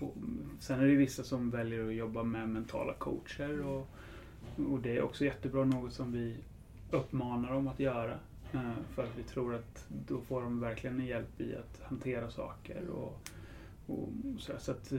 [0.00, 0.14] och
[0.58, 3.88] sen är det vissa som väljer att jobba med mentala coacher och,
[4.70, 6.36] och det är också jättebra, något som vi
[6.90, 8.18] uppmanar dem att göra.
[8.52, 12.30] Eh, För att vi tror att då får de verkligen en hjälp i att hantera
[12.30, 12.88] saker.
[12.88, 13.28] Och,
[13.88, 14.98] och så så att eh,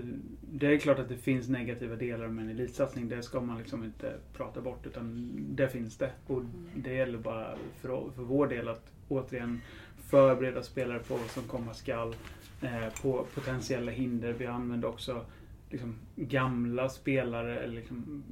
[0.52, 3.10] det är klart att det finns negativa delar med en elitsatsning.
[3.10, 6.12] Det ska man liksom inte prata bort utan det finns det.
[6.28, 6.42] Och
[6.76, 9.62] det gäller bara för, för vår del att återigen
[9.98, 12.16] förbereda spelare på vad som komma skall.
[12.62, 14.34] Eh, på potentiella hinder.
[14.34, 15.26] Vi använder också
[15.70, 18.24] liksom, gamla spelare, eller liksom,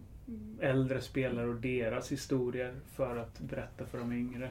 [0.60, 4.50] äldre spelare och deras historier för att berätta för de yngre.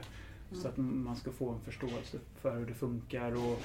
[0.51, 3.31] Så att man ska få en förståelse för hur det funkar.
[3.31, 3.61] Och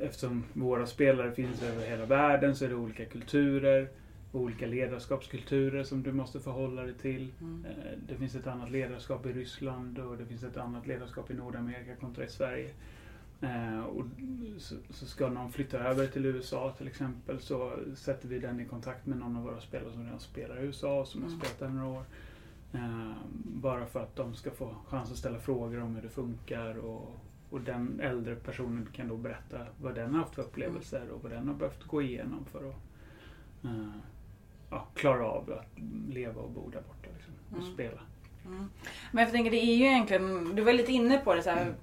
[0.00, 3.88] eftersom våra spelare finns över hela världen så är det olika kulturer,
[4.32, 7.32] olika ledarskapskulturer som du måste förhålla dig till.
[7.40, 7.64] Mm.
[7.64, 11.34] Eh, Det finns ett annat ledarskap i Ryssland och det finns ett annat ledarskap i
[11.34, 12.70] Nordamerika kontra i Sverige.
[13.40, 14.04] Eh, och
[14.90, 19.06] så, ska någon flytta över till USA till exempel så sätter vi den i kontakt
[19.06, 21.40] med någon av våra spelare som redan spelar i USA och som har Mm.
[21.40, 22.04] spelat där några år.
[22.72, 23.12] Eh,
[23.44, 27.20] bara för att de ska få chans att ställa frågor om hur det funkar och,
[27.56, 31.32] och den äldre personen kan då berätta vad den har haft för upplevelser och vad
[31.32, 32.76] den har behövt gå igenom för att
[33.64, 33.88] eh,
[34.70, 35.78] ja, klara av att
[36.14, 37.74] leva och bo där borta liksom, och Mm.
[37.74, 38.00] spela.
[38.46, 38.70] Mm.
[39.12, 41.74] Men jag tänker det är ju egentligen, du var lite inne på det så här,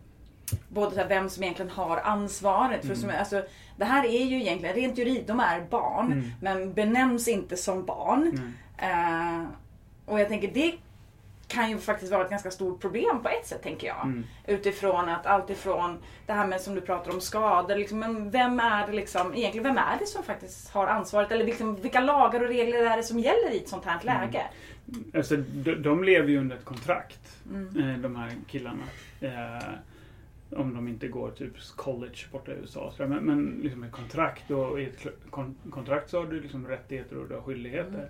[0.69, 2.79] både så här, vem som egentligen har ansvaret.
[2.81, 2.97] För Mm.
[2.97, 3.43] som, alltså,
[3.77, 6.25] det här är ju egentligen, rent juridiskt, de är barn Mm.
[6.41, 8.39] men benämns inte som barn.
[8.77, 9.43] Eh,
[10.05, 10.73] och jag tänker det
[11.53, 14.03] kan ju faktiskt vara ett ganska stort problem på ett sätt tänker jag.
[14.03, 14.23] Mm.
[14.47, 18.59] Utifrån att allt ifrån det här med som du pratar om skador, liksom, men vem
[18.59, 21.31] är det liksom, egentligen vem är det som faktiskt har ansvaret?
[21.31, 24.05] Eller liksom, vilka lagar och regler är det som gäller i ett sånt här Mm.
[24.05, 24.43] läge?
[25.15, 27.89] Alltså, de, de lever ju under ett kontrakt, Mm.
[27.91, 28.83] eh, de här killarna.
[29.21, 29.63] Eh,
[30.57, 32.93] om de inte går typ college borta i USA.
[32.97, 35.05] Men, men liksom ett kontrakt och i ett
[35.69, 37.89] kontrakt så har du liksom rättigheter och du har skyldigheter.
[37.89, 38.09] Mm.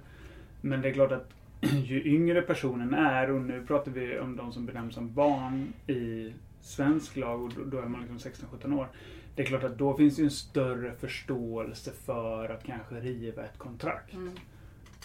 [0.61, 1.29] Men det är klart att
[1.85, 6.33] ju yngre personen är, och nu pratar vi om de som benämns som barn i
[6.61, 8.87] svensk lag och då, är man liksom 16-17 år.
[9.35, 13.57] Det är klart att då finns det en större förståelse för att kanske riva ett
[13.57, 14.13] kontrakt.
[14.13, 14.33] Mm.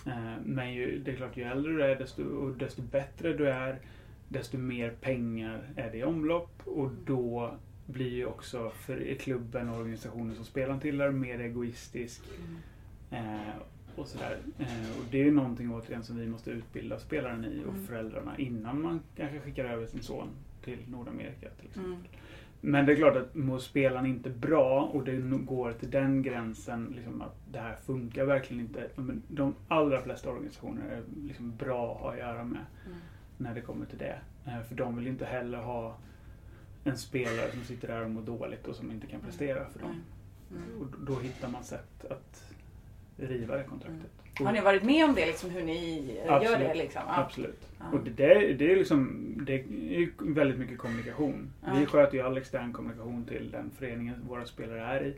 [0.06, 3.48] Eh, Men ju, det är klart, ju äldre du är desto, och desto bättre du
[3.48, 3.78] är,
[4.28, 7.54] desto mer pengar är det i omlopp och då
[7.86, 12.22] blir ju också för klubben och organisationen som spelaren tillhör mer egoistisk.
[13.10, 13.54] Eh,
[13.98, 14.38] och sådär.
[14.58, 14.66] Eh,
[14.98, 17.86] och det är någonting återigen som vi måste utbilda spelaren i och Mm.
[17.86, 20.28] föräldrarna innan man kanske skickar över sin son
[20.64, 21.92] till Nordamerika till exempel.
[21.92, 22.04] Mm.
[22.60, 26.92] Men det är klart att mår spelaren inte bra och det går till den gränsen
[26.96, 28.88] liksom att det här funkar verkligen inte.
[28.96, 32.98] Men De allra flesta organisationer är liksom bra att ha att göra med Mm.
[33.36, 34.18] när det kommer till det.
[34.46, 35.96] Eh, För de vill inte heller ha
[36.84, 39.94] en spelare som sitter där och mår dåligt och som inte kan prestera för dem.
[40.50, 40.80] Mm.
[40.80, 42.47] Och då hittar man sätt att
[43.18, 44.10] riva det kontraktet.
[44.44, 46.68] Har ni varit med om det, liksom, hur ni eh, gör Absolut.
[46.68, 46.74] det?
[46.74, 47.02] Liksom?
[47.06, 47.16] Ja.
[47.16, 47.68] Absolut.
[47.78, 47.84] Ja.
[47.92, 51.52] Och det, det, det är liksom det är väldigt mycket kommunikation.
[51.66, 51.74] Ja.
[51.78, 55.14] Vi sköter ju all extern kommunikation till den föreningen våra spelare är i.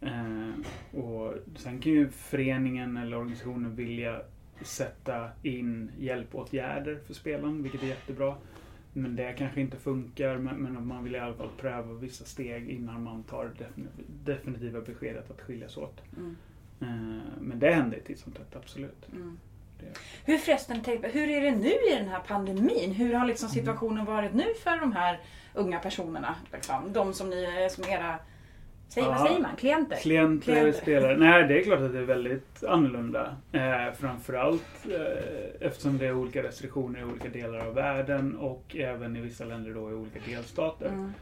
[0.00, 4.20] Eh, och sen kan ju föreningen eller organisationen vilja
[4.62, 8.34] sätta in hjälpåtgärder för spelaren, vilket är jättebra.
[8.92, 12.70] Men det kanske inte funkar, men, men man vill i alla fall pröva vissa steg
[12.70, 13.68] innan man tar det
[14.32, 16.02] definitiva beskedet att skiljas åt.
[16.16, 16.36] Mm.
[16.84, 19.08] Eh, men det händer titt som tätt, absolut.
[19.12, 19.38] Mm.
[20.24, 20.80] Hur förresten,
[21.12, 22.92] hur är det nu i den här pandemin?
[22.92, 23.54] Hur har liksom Mm.
[23.54, 25.20] situationen varit nu för de här
[25.54, 26.34] unga personerna?
[26.52, 26.92] Liksom?
[26.92, 28.18] De som ni är som era,
[28.88, 29.96] säg, vad säger man, klienter?
[29.96, 30.72] Klienter, Klienter.
[30.80, 31.16] spelare.
[31.16, 33.36] Nej, det är klart att det är väldigt annorlunda.
[33.52, 39.16] Eh, framförallt eh, eftersom det är olika restriktioner i olika delar av världen och även
[39.16, 40.88] i vissa länder då i olika delstater.
[40.88, 41.12] Mm.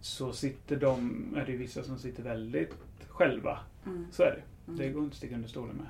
[0.00, 2.74] Så sitter de, är det vissa som sitter väldigt
[3.08, 3.58] själva.
[3.86, 4.06] Mm.
[4.12, 4.42] Så är det.
[4.68, 4.78] Mm.
[4.78, 5.88] Det går inte att sticka under stolen med.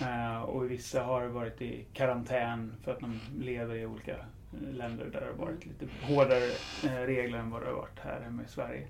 [0.00, 4.16] Eh, och vissa har varit i karantän för att de lever i olika
[4.52, 6.50] eh, länder där det har varit lite hårdare
[6.84, 8.86] eh, regler än vad det har varit här hemma i Sverige.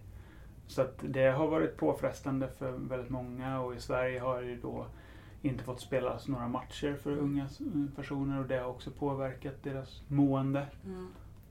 [0.67, 4.87] Så att det har varit påfrestande för väldigt många och i Sverige har det då
[5.43, 10.03] inte fått spelas några matcher för unga eh, personer och det har också påverkat deras
[10.09, 10.67] mående.
[10.85, 11.09] Mm.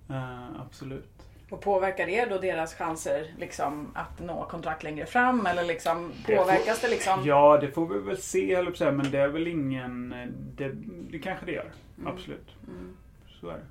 [0.09, 1.27] Eh, absolut.
[1.49, 5.45] Och påverkar det då deras chanser liksom, att nå kontrakt längre fram?
[5.45, 7.25] Eller liksom, Det får- påverkas det liksom?
[7.25, 10.09] Ja, det får vi väl se, höll jag men det är väl ingen...
[10.57, 10.71] Det,
[11.11, 11.71] det kanske det gör.
[11.97, 12.07] Mm.
[12.13, 12.55] Absolut.
[12.67, 12.93] Mm.
[13.41, 13.63] Så är det.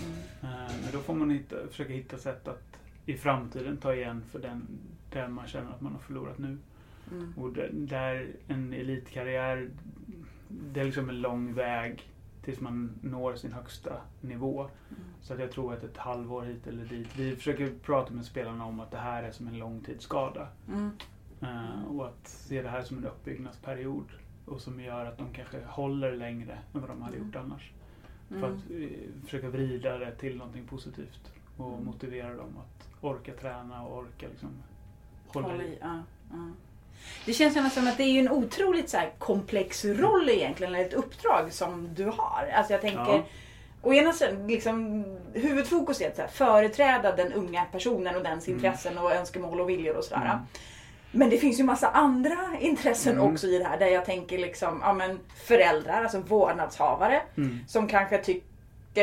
[0.00, 0.12] Mm.
[0.42, 2.62] Eh, Men då får man hitta, försöka hitta sätt att
[3.06, 4.66] i framtiden ta igen för den
[5.12, 6.58] där man känner att man har förlorat nu.
[7.10, 7.34] Mm.
[7.36, 9.68] Och det- där en elitkarriär,
[10.48, 12.02] det är liksom en lång väg
[12.46, 14.60] tills man når sin högsta nivå.
[14.62, 15.02] Mm.
[15.20, 17.16] Så att jag tror att ett halvår hit eller dit.
[17.16, 20.48] Vi försöker prata med spelarna om att det här är som en långtidsskada.
[20.68, 20.90] Mm.
[21.40, 24.04] Eh, och att se det här som en uppbyggnadsperiod.
[24.44, 27.72] Och som gör att de kanske håller längre än vad de hade gjort annars.
[28.28, 28.52] För Mm.
[28.52, 31.32] att eh, försöka vrida det till någonting positivt.
[31.56, 31.84] Och Mm.
[31.84, 34.50] motivera dem att orka träna och orka liksom
[35.26, 35.64] hålla Håll i.
[35.64, 36.02] i, ja.
[37.24, 40.92] Det känns ju som att det är en otroligt så komplex roll egentligen, eller ett
[40.94, 42.50] uppdrag som du har.
[42.54, 43.22] Alltså jag tänker, Ja.
[43.82, 45.04] å ena sidan, liksom,
[45.34, 48.56] huvudfokus är att så här, företräda den unga personen och dens Mm.
[48.58, 50.24] intressen och önskemål och viljor och sådär.
[50.24, 50.38] Mm.
[51.12, 53.32] Men det finns ju massa andra intressen Mm.
[53.32, 57.58] också i det här där jag tänker liksom, ja men föräldrar, alltså vårdnadshavare Mm.
[57.68, 58.46] som kanske tycker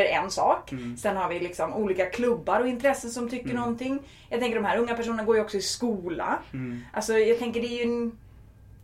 [0.00, 0.72] en sak.
[0.72, 0.96] Mm.
[0.96, 3.56] Sen har vi liksom olika klubbar och intressen som tycker Mm.
[3.56, 3.98] någonting.
[4.28, 6.38] Jag tänker de här unga personerna går ju också i skola.
[6.52, 6.80] Mm.
[6.92, 8.18] Alltså jag tänker det är ju en,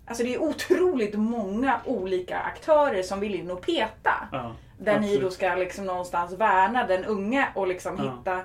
[0.07, 4.29] Alltså det är otroligt många olika aktörer som vill in och peta.
[4.33, 5.21] Ja, Där ni absolut.
[5.23, 8.03] då ska liksom någonstans värna den unge och liksom Ja.
[8.19, 8.41] hitta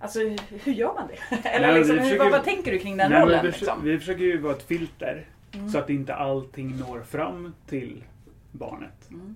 [0.00, 0.18] Alltså
[0.64, 1.36] hur gör man det?
[1.48, 3.40] Eller Nej, liksom, hur, försöker- vad, vad tänker du kring den Nej, rollen?
[3.42, 3.78] vi, Liksom?
[3.84, 5.26] vi försöker ju vara ett filter.
[5.54, 5.68] Mm.
[5.70, 8.04] Så att inte allting når fram till
[8.50, 9.10] barnet.
[9.10, 9.34] Mm.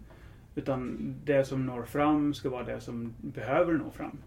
[0.57, 4.19] Utan det som når fram ska vara det som behöver nå fram.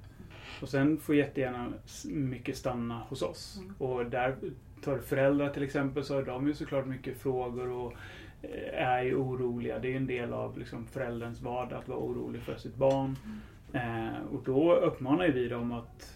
[0.62, 1.74] Och sen får jättegärna
[2.06, 3.60] mycket stanna hos oss.
[3.62, 3.76] Mm.
[3.78, 4.36] Och där
[4.84, 7.94] tar föräldrar till exempel så har de ju såklart mycket frågor och
[8.42, 9.80] eh, är ju oroliga.
[9.80, 13.16] Det är ju en del av liksom förälderns vardag att vara orolig för sitt barn.
[13.74, 16.16] Eh, och då uppmanar vi dem att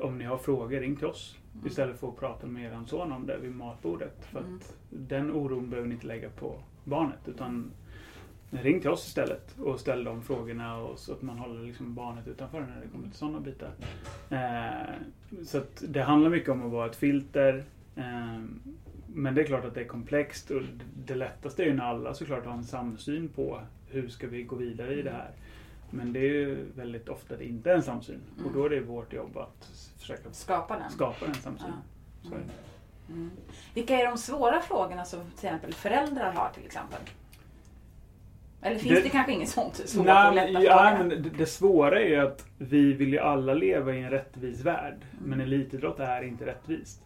[0.00, 1.36] om ni har frågor, ring till oss.
[1.66, 4.24] Istället för att prata med er son om det vid matbordet.
[4.32, 4.56] För Mm.
[4.56, 7.18] att den oron behöver ni inte lägga på barnet.
[7.28, 7.70] Utan
[8.50, 12.28] ring till oss istället och ställ de frågorna och så att man håller liksom barnet
[12.28, 13.70] utanför när det kommer till sådana bitar.
[14.30, 14.94] Eh,
[15.44, 17.64] så det handlar mycket om att vara ett filter.
[17.96, 18.38] Eh,
[19.14, 20.62] men det är klart att det är komplext och
[21.06, 24.56] det lättaste är ju när alla såklart har en samsyn på hur ska vi gå
[24.56, 25.30] vidare i det här.
[25.90, 28.20] Men det är ju väldigt ofta det inte är en samsyn.
[28.44, 29.68] Och då är det vårt jobb att
[29.98, 30.90] försöka Skapa den.
[30.90, 31.72] skapa en samsyn.
[32.24, 33.12] Är det.
[33.12, 33.30] Mm.
[33.74, 37.00] Vilka är de svåra frågorna som till exempel föräldrar har till exempel?
[38.62, 41.16] Eller finns Det- det, kanske inget sånt svårt Nej, och lätta men, ja, men det,
[41.38, 44.94] det svåra är ju att vi vill ju alla leva i en rättvis värld.
[45.18, 45.30] Mm.
[45.30, 47.02] Men elitidrott är inte rättvist.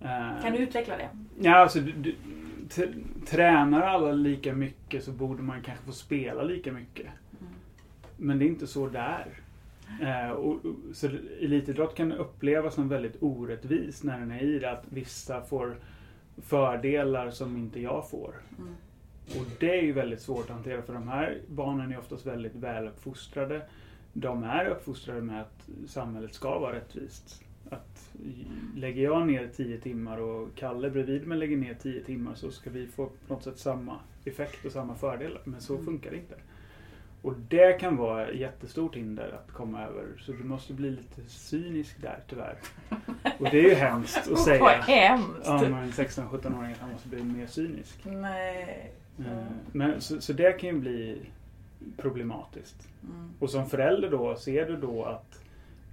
[0.00, 1.08] Eh, Kan du utveckla det?
[1.40, 2.14] Ja, alltså, du, du,
[3.26, 7.06] tränar alla lika mycket så borde man kanske få spela lika mycket.
[7.40, 7.52] Mm.
[8.16, 9.26] Men det är inte så där.
[10.02, 11.06] Eh, och, och- så
[11.40, 14.70] elitidrott kan upplevas som väldigt orättvis när den är i det.
[14.70, 15.76] Att vissa får
[16.42, 18.34] fördelar som inte jag får.
[18.58, 18.74] Mm.
[19.36, 22.54] Och det är ju väldigt svårt att hantera för de här barnen är oftast väldigt
[22.54, 23.62] väluppfostrade.
[24.12, 27.42] De är uppfostrade med att samhället ska vara rättvist.
[27.70, 28.08] Att
[28.76, 32.70] lägger jag ner 10 timmar och Kalle bredvid mig lägger ner 10 timmar så ska
[32.70, 35.40] vi få på något sätt samma effekt och samma fördelar.
[35.44, 35.84] Men så Mm.
[35.86, 36.34] funkar det inte.
[37.22, 40.04] Och det kan vara ett jättestort hinder att komma över.
[40.18, 42.56] Så du måste bli lite cynisk där tyvärr.
[43.38, 44.64] Och det är ju hemskt att Vad säga.
[44.68, 45.40] hemskt!
[45.44, 47.98] Ja, men en 16-17-åring att han måste bli mer cynisk.
[48.04, 48.92] Nej.
[49.18, 51.18] Eh, Men, så, så det kan ju bli
[51.96, 52.88] problematiskt.
[53.02, 53.30] Mm.
[53.38, 55.40] Och som förälder då, ser du då att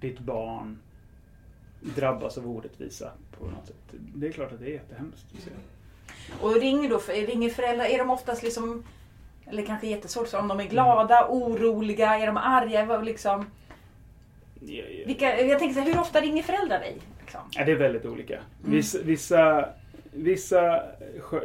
[0.00, 0.78] ditt barn
[1.80, 3.76] drabbas av orättvisa på något sätt.
[4.14, 5.50] Det är klart att det är jättehemskt se.
[6.40, 8.84] Och ringer då, ringer föräldrar, är de oftast liksom,
[9.46, 13.00] eller kanske jättesvårt, så om de är glada, oroliga, är de arga?
[13.00, 13.46] Liksom,
[14.60, 15.06] Ja, ja.
[15.06, 16.96] vilka, jag tänker så här, hur ofta ringer föräldrar dig?
[17.20, 17.40] Liksom?
[17.50, 18.34] Ja, det är väldigt olika.
[18.34, 18.46] Mm.
[18.70, 19.68] Vissa, vissa,
[20.16, 20.82] vissa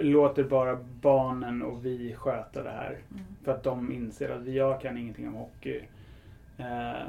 [0.01, 2.97] låter bara barnen och vi sköta det här.
[3.11, 3.24] Mm.
[3.43, 5.82] För att de inser att jag kan ingenting om hockey.
[6.57, 7.07] Eh,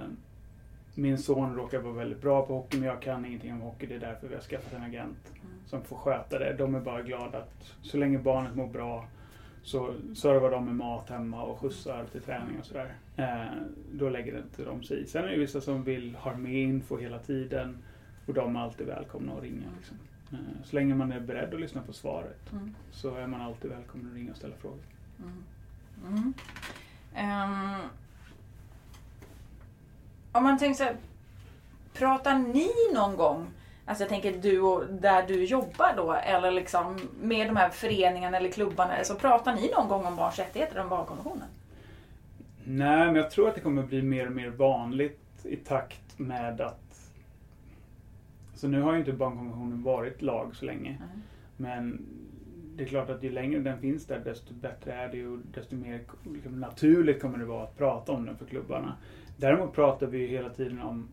[0.94, 3.86] min son råkar vara väldigt bra på hockey men jag kan ingenting om hockey.
[3.86, 5.32] Det är därför vi har skaffat en agent
[5.66, 6.54] som får sköta det.
[6.58, 9.06] De är bara glada att så länge barnet mår bra
[9.62, 12.94] så servar de med mat hemma och skjutsar till träning och sådär.
[13.16, 15.06] Eh, då lägger inte de sig i.
[15.06, 17.78] Sen är det vissa som vill ha med info hela tiden
[18.26, 19.66] och de är alltid välkomna att ringa.
[19.76, 19.96] Liksom.
[20.32, 22.74] Eh, så länge man är beredd att lyssna på svaret Mm.
[22.92, 24.78] så är man alltid välkommen att ringa och ställa frågor.
[26.08, 26.34] Mm.
[27.14, 27.80] Ehm,
[30.32, 30.96] om man tänker så här,
[31.94, 33.46] pratar ni någon gång,
[33.86, 38.36] alltså jag tänker du och där du jobbar då, eller liksom med de här föreningarna
[38.36, 41.48] eller klubbarna, så pratar ni någon gång om barns rättigheter, om barnkonventionen?
[42.64, 46.60] Nej, men jag tror att det kommer bli mer och mer vanligt i takt med
[46.60, 46.81] att...
[48.62, 50.90] Så nu har ju inte barnkonventionen varit lag så länge.
[50.90, 51.08] Mm.
[51.56, 52.06] Men
[52.76, 55.76] det är klart att ju längre den finns där desto bättre är det och desto
[55.76, 56.00] mer
[56.32, 58.96] liksom, naturligt kommer det vara att prata om den för klubbarna.
[59.36, 61.08] Däremot pratar vi ju hela tiden om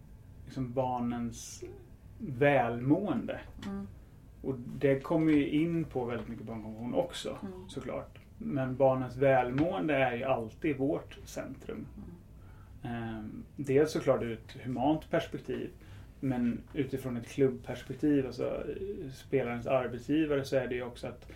[0.45, 1.64] liksom, barnens
[2.20, 3.39] välmående.
[3.66, 3.88] Mm.
[4.41, 7.70] Och det kommer ju in på väldigt mycket barnkonvention också Mm.
[7.70, 8.20] såklart.
[8.38, 11.86] Men barnens välmående är ju alltid vårt centrum.
[12.84, 15.70] Ehm, Dels såklart ur ett humant perspektiv
[16.20, 21.32] men utifrån ett klubbperspektiv, alltså eh, spelarens arbetsgivare, så är det ju också att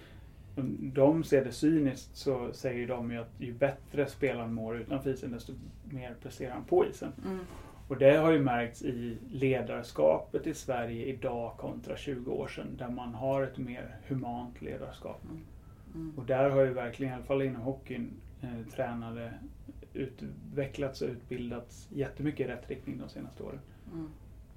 [0.56, 5.10] om de ser det cyniskt så säger de ju att ju bättre spelaren mår utanför
[5.10, 5.54] isen desto
[5.90, 7.12] mer presterar han på isen.
[7.26, 7.40] Mm.
[7.88, 12.90] Och det har ju märkts i ledarskapet i Sverige idag kontra 20 år sedan där
[12.90, 15.22] man har ett mer humant ledarskap.
[15.96, 16.14] Mm.
[16.18, 18.12] Och där har ju verkligen, i alla fall inom hockeyn,
[18.42, 19.34] eh, tränare
[19.94, 23.60] utvecklats och utbildats jättemycket i rätt riktning de senaste åren.
[23.94, 24.10] Mm.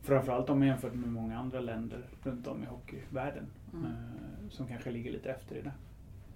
[0.07, 3.86] Framförallt om man jämför med många andra länder runt om i hockeyvärlden Mm.
[3.86, 5.72] eh, som kanske ligger lite efter i det.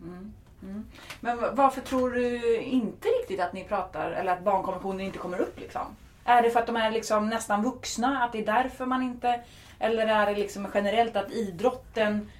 [0.03, 0.33] Mm.
[0.62, 0.85] Mm.
[1.21, 5.39] Men va- varför tror du inte riktigt att ni pratar, eller att barnkonventionen inte kommer
[5.41, 5.83] upp liksom?
[6.25, 9.41] Är det för att de är liksom nästan vuxna, att det är därför man inte...
[9.79, 12.31] Eller är det liksom generellt att idrotten...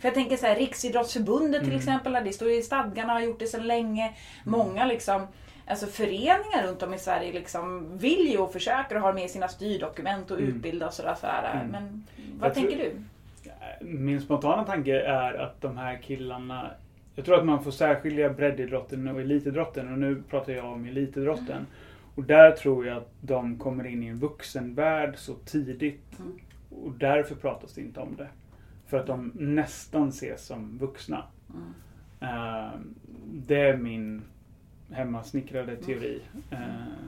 [0.00, 1.78] För jag tänker så här, Riksidrottsförbundet till Mm.
[1.78, 4.12] exempel, det står i stadgarna, har gjort det sedan länge.
[4.44, 5.26] Många liksom,
[5.68, 9.48] alltså föreningar runt om i Sverige liksom vill ju och försöker och har med sina
[9.48, 10.50] styrdokument och Mm.
[10.56, 11.14] utbilda och sådär.
[11.14, 11.50] sådär.
[11.54, 11.66] Mm.
[11.70, 12.04] Men
[12.38, 13.84] vad Jag tänker tror- du?
[13.86, 16.70] Min spontana tanke är att de här killarna
[17.14, 21.66] Jag tror att man får särskilja breddidrotten och elitidrotten och nu pratar jag om elitidrotten.
[22.14, 26.38] Och där tror jag att de kommer in i en vuxenvärld så tidigt Mm.
[26.84, 28.28] och därför pratas det inte om det.
[28.86, 31.22] För att de nästan ses som vuxna.
[31.50, 31.72] Mm.
[32.20, 32.70] Eh,
[33.32, 34.22] det är min
[34.90, 36.22] hemmasnickrade teori.
[36.50, 36.58] eh,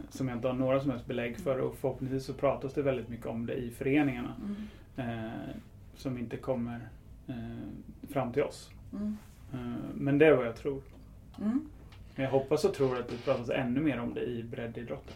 [0.08, 3.08] som jag inte har några som helst belägg för och förhoppningsvis så pratas det väldigt
[3.08, 4.34] mycket om det i föreningarna.
[4.96, 5.18] Mm.
[5.24, 5.54] eh,
[5.94, 6.88] som inte kommer
[7.26, 7.34] eh,
[8.08, 8.70] fram till oss.
[8.92, 9.16] Mm.
[9.52, 10.80] Eh, men det är vad jag tror.
[12.20, 12.30] Mm.
[12.30, 15.14] Men jag hoppas och tror att det pratas ännu mer om det i breddidrotten.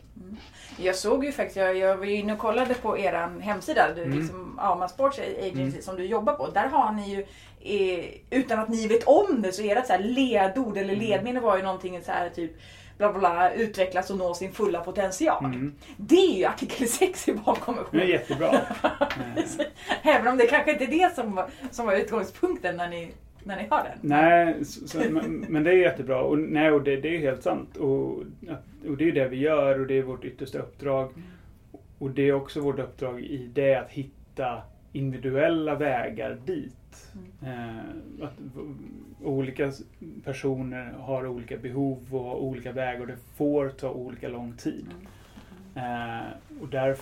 [0.77, 4.19] Jag såg ju faktiskt, jag, jag var inne och kollade på er hemsida, du, Mm.
[4.19, 5.83] liksom, Auma Sports Agency Mm.
[5.83, 6.51] som du jobbar på.
[6.51, 7.21] Där har ni ju,
[8.01, 11.05] eh, utan att ni vet om det, så ert så här ledord eller Mm.
[11.05, 12.53] ledminne var ju någonting så här typ
[12.99, 15.45] bla bla, utvecklas och nå sin fulla potential.
[15.45, 15.75] Mm.
[15.97, 18.09] Det är ju artikel 6 i Det är barnkonventionen.
[18.09, 18.61] jättebra.
[20.03, 23.13] Även om det kanske inte är det som var, som var utgångspunkten när ni
[23.45, 23.99] när ni har den?
[24.01, 26.23] Nej, så, så, men, men, det är jättebra.
[26.23, 27.77] Och, nej, och det, det är helt sant.
[27.77, 28.19] Och,
[28.89, 31.11] och det är det vi gör och det är vårt yttersta uppdrag.
[31.99, 37.13] Och det är också vårt uppdrag i det att hitta individuella vägar dit.
[37.41, 37.53] Mm.
[37.53, 37.85] Eh,
[38.25, 38.35] att
[39.23, 39.73] olika
[40.25, 44.87] personer har olika behov och olika vägar och det får ta olika lång tid.
[44.91, 45.07] Mm.
[45.77, 46.27] Eh,
[46.61, 46.97] och där,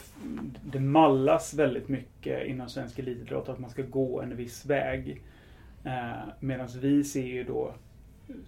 [0.63, 5.23] det mallas väldigt mycket inom svensk elitidrott att man ska gå en viss väg.
[5.85, 7.75] Eh, Medan vi ser ju då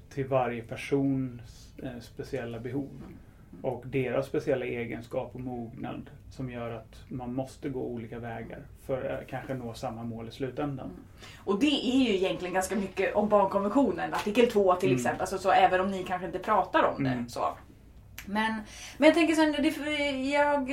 [0.08, 3.02] till varje persons eh, speciella behov
[3.62, 9.10] och deras speciella egenskap och mognad som gör att man måste gå olika vägar för
[9.10, 10.86] att kanske nå samma mål i slutändan.
[10.86, 11.00] Mm.
[11.44, 14.96] Och det är ju egentligen ganska mycket om barnkonventionen, artikel 2 till mm.
[14.96, 17.10] exempel, alltså, så även om ni kanske inte pratar om det.
[17.10, 17.28] Mm.
[17.28, 17.40] Så.
[18.26, 18.54] Men,
[18.98, 19.68] men jag tänker sen, det,
[20.30, 20.66] jag,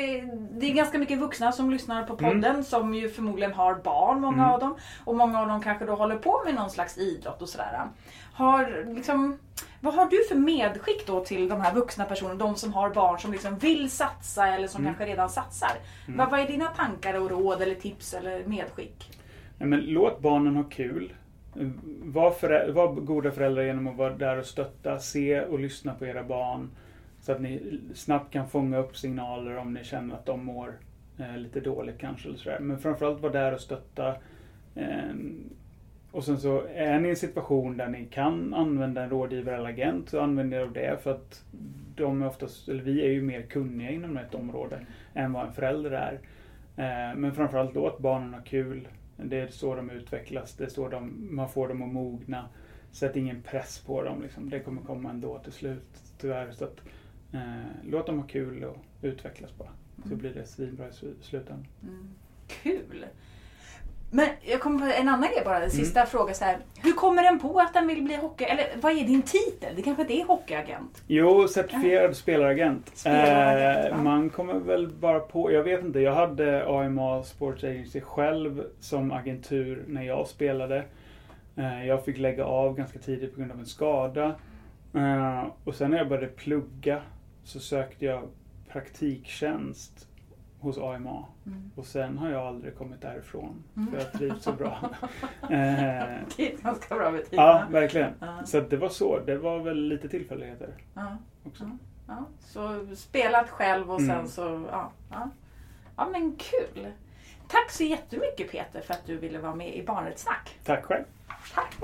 [0.51, 2.63] det är ganska mycket vuxna som lyssnar på podden mm.
[2.63, 4.49] som ju förmodligen har barn, många mm.
[4.49, 4.75] av dem.
[5.03, 7.87] Och många av dem kanske då håller på med någon slags idrott och sådär.
[8.33, 9.37] Har, liksom,
[9.79, 13.19] vad har du för medskick då till de här vuxna personerna, de som har barn
[13.19, 14.93] som liksom vill satsa eller som mm.
[14.93, 15.71] kanske redan satsar?
[16.07, 16.17] Mm.
[16.17, 19.17] Vad, vad är dina tankar och råd eller tips eller medskick?
[19.57, 21.13] Nej, men låt barnen ha kul.
[22.03, 26.23] Var, var goda föräldrar genom att vara där och stötta, se och lyssna på era
[26.23, 26.69] barn.
[27.21, 30.79] Så att ni snabbt kan fånga upp signaler om ni känner att de mår
[31.19, 32.27] eh, lite dåligt kanske.
[32.27, 32.59] Eller sådär.
[32.59, 34.15] Men framförallt vara där och stötta.
[34.75, 35.13] Eh,
[36.11, 39.69] och sen så är ni i en situation där ni kan använda en rådgivare eller
[39.69, 41.43] agent så använd er av det för att
[41.95, 45.53] de är oftast, eller vi är ju mer kunniga inom ett område än vad en
[45.53, 46.13] förälder är.
[46.77, 48.87] Eh, men framförallt att barnen har kul.
[49.17, 52.45] Det är så de utvecklas, det är så de, man får dem att mogna.
[52.91, 54.21] Sätt ingen press på dem.
[54.21, 54.49] Liksom.
[54.49, 56.51] Det kommer komma ändå till slut tyvärr.
[56.51, 57.00] Så att, Eh,
[57.83, 59.69] låt dem ha kul och utvecklas bara.
[60.01, 60.17] Så mm.
[60.17, 61.67] blir det svinbra i slutändan.
[61.83, 62.09] Mm.
[62.47, 63.05] Kul!
[64.13, 65.71] Men jag kommer på en annan grej bara, en mm.
[65.71, 66.09] sista mm.
[66.09, 66.57] fråga så här.
[66.83, 68.43] Hur kommer den på att den vill bli hockey...
[68.43, 69.75] Eller vad är din titel?
[69.75, 71.03] Det kanske inte är hockeyagent?
[71.07, 72.13] Jo, certifierad ja.
[72.13, 72.91] spelaragent.
[72.93, 75.51] spelaragent eh, man kommer väl bara på...
[75.51, 75.99] Jag vet inte.
[75.99, 80.83] Jag hade AMA Sports Agency själv som agentur när jag spelade.
[81.55, 84.35] Eh, jag fick lägga av ganska tidigt på grund av en skada.
[84.93, 87.01] Eh, och sen när jag började plugga
[87.43, 88.29] så sökte jag
[88.67, 90.07] praktiktjänst
[90.59, 91.25] hos AMA.
[91.45, 91.71] Mm.
[91.75, 93.63] Och sen har jag aldrig kommit därifrån.
[93.77, 93.91] Mm.
[93.91, 94.89] För jag trivs så bra.
[95.49, 97.39] det är ganska bra betyg.
[97.39, 98.13] Ja, verkligen.
[98.19, 98.45] Ja.
[98.45, 99.19] Så det var så.
[99.19, 100.73] Det var väl lite tillfälligheter.
[100.93, 101.17] Ja.
[101.43, 101.63] Också.
[101.63, 101.77] Ja.
[102.07, 102.25] ja.
[102.39, 104.27] Så spelat själv och sen mm.
[104.27, 104.91] så, ja.
[105.09, 105.29] ja.
[105.95, 106.87] Ja men kul.
[107.47, 110.59] Tack så jättemycket Peter för att du ville vara med i Barnets snack.
[110.63, 111.03] Tack själv.
[111.53, 111.77] Tack.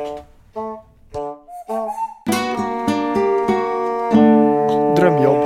[4.98, 5.37] drömjobb.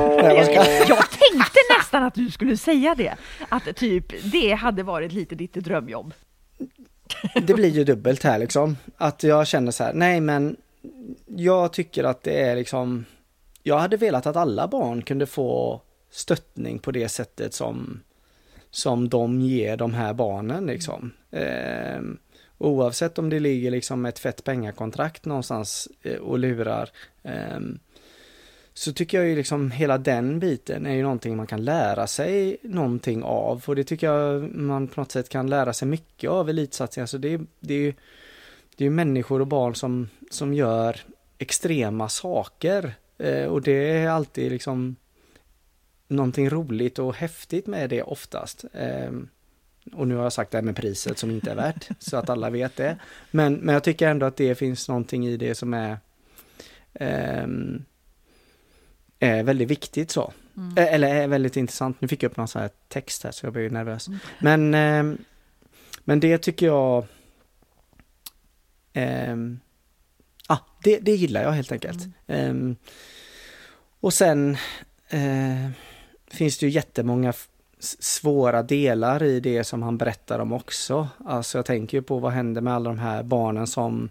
[0.87, 3.15] Jag tänkte nästan att du skulle säga det.
[3.49, 6.13] Att typ det hade varit lite ditt drömjobb.
[7.47, 8.77] Det blir ju dubbelt här liksom.
[8.97, 10.55] Att jag känner så här, nej men
[11.25, 13.05] jag tycker att det är liksom
[13.63, 17.99] Jag hade velat att alla barn kunde få stöttning på det sättet som
[18.71, 21.11] som de ger de här barnen liksom.
[21.31, 22.01] Eh,
[22.57, 26.89] oavsett om det ligger liksom ett fett pengakontrakt någonstans eh, och lurar.
[27.23, 27.59] Eh,
[28.81, 32.57] så tycker jag ju liksom hela den biten är ju någonting man kan lära sig
[32.61, 36.49] någonting av och det tycker jag man på något sätt kan lära sig mycket av
[36.49, 37.05] elitsatsningar.
[37.05, 37.93] Så det, det är ju
[38.75, 40.99] det är människor och barn som, som gör
[41.37, 44.95] extrema saker eh, och det är alltid liksom
[46.07, 48.65] någonting roligt och häftigt med det oftast.
[48.73, 49.11] Eh,
[49.93, 52.29] och nu har jag sagt det här med priset som inte är värt, så att
[52.29, 52.97] alla vet det.
[53.31, 55.97] Men, men jag tycker ändå att det finns någonting i det som är
[56.93, 57.47] eh,
[59.21, 60.33] är väldigt viktigt så.
[60.57, 60.73] Mm.
[60.77, 62.01] Eller är väldigt intressant.
[62.01, 64.07] Nu fick jag upp någon sån här text här så jag blev nervös.
[64.07, 64.19] Mm.
[64.39, 65.19] Men, eh,
[66.03, 67.05] men det tycker jag
[68.93, 69.35] eh,
[70.47, 72.07] ah, det, det gillar jag helt enkelt.
[72.27, 72.71] Mm.
[72.71, 72.75] Eh,
[73.99, 74.57] och sen
[75.09, 75.69] eh,
[76.27, 77.33] finns det ju jättemånga
[77.99, 81.07] svåra delar i det som han berättar om också.
[81.25, 84.09] Alltså jag tänker ju på vad händer med alla de här barnen som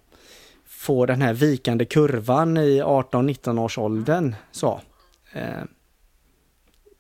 [0.66, 4.34] får den här vikande kurvan i 18-19 års åldern.
[4.52, 4.80] Så.
[5.32, 5.62] Eh,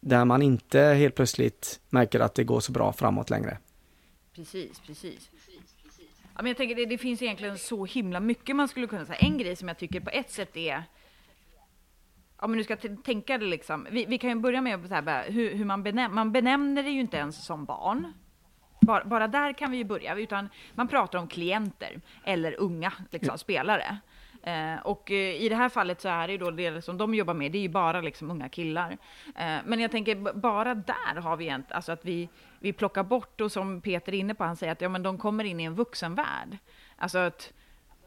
[0.00, 3.58] där man inte helt plötsligt märker att det går så bra framåt längre.
[4.34, 5.30] Precis, precis.
[6.34, 9.18] Ja, men jag tänker det, det finns egentligen så himla mycket man skulle kunna säga.
[9.18, 10.84] En grej som jag tycker på ett sätt är
[12.40, 13.86] om du ska tänka det liksom.
[13.90, 16.90] Vi, vi, kan ju börja med så här, hur, hur man, benämner, man benämner det
[16.90, 18.12] ju inte ens som barn.
[18.80, 23.38] Bara, bara, där kan vi ju börja, utan man pratar om klienter eller unga liksom,
[23.38, 23.98] spelare.
[24.42, 27.14] Eh, och eh, i det här fallet så är det ju då det som de
[27.14, 28.98] jobbar med, det är ju bara liksom unga killar.
[29.36, 32.28] Eh, men jag tänker bara där har vi en, alltså att vi,
[32.58, 35.18] vi plockar bort och som Peter är inne på, han säger att ja, men de
[35.18, 36.58] kommer in i en vuxenvärld.
[36.96, 37.52] Alltså att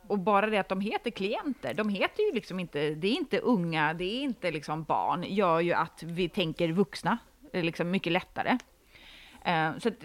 [0.07, 3.39] och bara det att de heter klienter, de heter ju liksom inte, det är inte
[3.39, 7.17] unga, det är inte liksom barn, gör ju att vi tänker vuxna,
[7.53, 8.57] eh, liksom mycket lättare.
[9.45, 9.95] Eh, så att,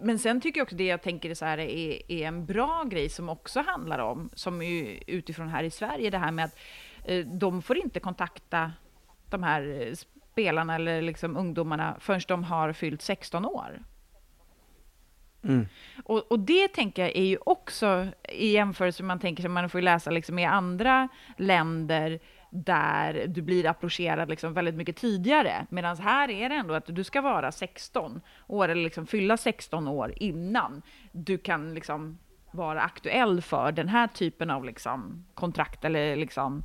[0.00, 3.08] men sen tycker jag också det jag tänker så här är, är, en bra grej
[3.08, 6.58] som också handlar om, som är utifrån här i Sverige, det här med att
[7.10, 8.72] uh, de får inte kontakta
[9.30, 9.92] de här
[10.32, 13.82] spelarna eller liksom ungdomarna förrän de har fyllt 16 år.
[15.44, 15.66] Mm.
[16.04, 19.70] Och, och, det tänker jag är ju också i jämförelse med man tänker sig, man
[19.70, 22.20] får läsa liksom i andra länder
[22.50, 25.66] där du blir approcherad liksom väldigt mycket tidigare.
[25.70, 29.88] Medan här är det ändå att du ska vara 16 år, eller liksom fylla 16
[29.88, 30.82] år innan
[31.12, 32.18] du kan liksom
[32.50, 36.62] vara aktuell för den här typen av liksom kontrakt eller liksom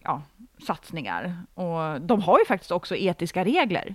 [0.00, 0.22] ja,
[0.66, 1.36] satsningar.
[1.54, 3.94] Och de har ju faktiskt också etiska regler.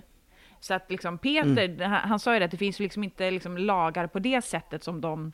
[0.60, 1.90] Så att liksom Peter, mm.
[1.90, 4.84] han, han, sa ju det, att det finns liksom inte liksom lagar på det sättet
[4.84, 5.32] som de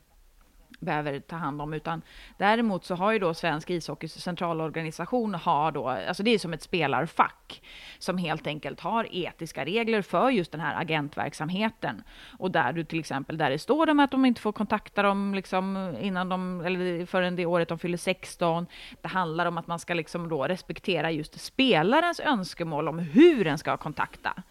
[0.83, 2.01] behöver ta hand om, utan
[2.37, 6.61] däremot så har ju då Svensk ishockeys centralorganisation har då, alltså det är som ett
[6.61, 7.61] spelarfack
[7.99, 12.03] som helt enkelt har etiska regler för just den här agentverksamheten
[12.39, 15.35] och där du till exempel, där det står dem att de inte får kontakta dem
[15.35, 18.67] liksom innan de, eller förrän det året de fyller 16.
[19.01, 23.57] Det handlar om att man ska liksom då respektera just spelarens önskemål om hur den
[23.57, 24.43] ska kontakta.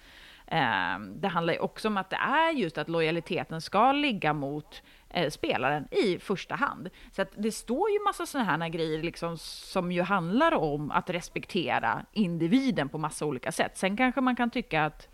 [0.46, 4.82] Ehm, det handlar ju också om att det är just att lojaliteten ska ligga mot
[5.12, 6.90] eh, spelaren i första hand.
[7.12, 11.10] Så att det står ju massa sådana här grejer liksom, som ju handlar om att
[11.10, 13.76] respektera individen på massa olika sätt.
[13.76, 15.08] Sen kanske man kan tycka att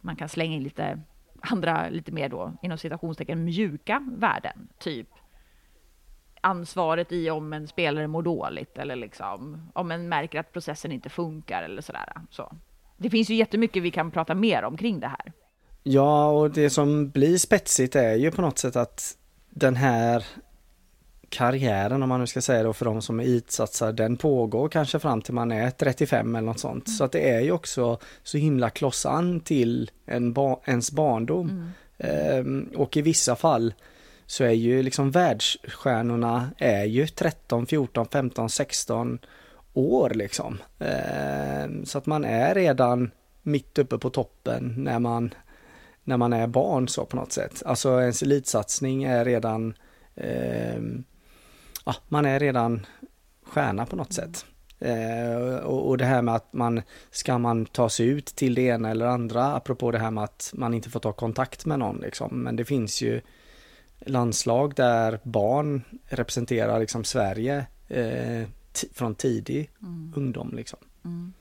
[0.00, 1.00] man kan slänga in lite
[1.40, 4.68] andra, lite mer då, inom citationstecken, mjuka värden.
[4.78, 5.08] Typ
[6.40, 11.08] ansvaret i om en spelare mår dåligt eller liksom om en märker att processen inte
[11.08, 12.12] funkar eller sådär.
[12.30, 12.52] Så
[12.96, 15.32] det finns ju jättemycket vi kan prata mer om kring det här.
[15.88, 19.16] Ja, och det som blir spetsigt är ju på något sätt att
[19.50, 20.26] den här
[21.28, 24.98] karriären, om man nu ska säga då, för de som är elitsatsar, den pågår kanske
[24.98, 26.86] fram till man är 35 eller något sånt.
[26.86, 26.96] Mm.
[26.96, 31.50] Så att det är ju också så himla klossan till en ba ens barndom.
[31.50, 31.70] Mm.
[31.98, 33.74] Ehm, och i vissa fall
[34.26, 39.18] så är ju liksom världsstjärnorna är ju 13, 14, 15, 16
[39.74, 40.58] år liksom.
[40.78, 43.10] Eh, så att man är redan
[43.46, 45.34] mitt uppe på toppen när man,
[46.06, 47.62] när man är barn så på något sätt.
[47.66, 49.74] Alltså ens elitsatsning är redan,
[50.14, 50.80] eh,
[51.84, 52.86] ja, man är redan
[53.44, 54.44] stjärna på något sätt.
[54.78, 58.62] Eh, och, och, det här med att man, ska man ta sig ut till det
[58.62, 61.96] ena eller andra, apropå det här med att man inte får ta kontakt med någon
[61.96, 62.42] liksom.
[62.42, 63.20] Men det finns ju
[63.98, 68.48] landslag där barn representerar liksom Sverige eh,
[68.92, 70.12] från tidig mm.
[70.16, 70.78] ungdom liksom.
[71.04, 71.32] Mm.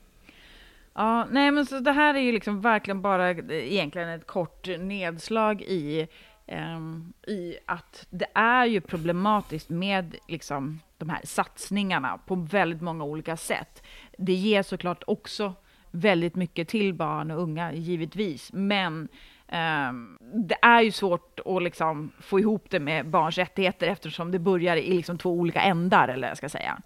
[0.96, 4.68] Ja, nej men så det här är ju liksom verkligen bara eh, egentligen ett kort
[4.80, 6.08] nedslag i,
[6.48, 13.04] um, i att det är ju problematiskt med liksom de här satsningarna på väldigt många
[13.04, 13.84] olika sätt.
[14.18, 15.54] Det ger såklart också
[15.92, 19.08] väldigt mycket till barn och unga, givetvis, men
[19.48, 20.18] Um,
[20.48, 24.78] det är ju svårt att liksom få ihop det med barns rättigheter eftersom det börjar
[24.78, 26.82] i liksom två olika ändar, eller jag ska säga.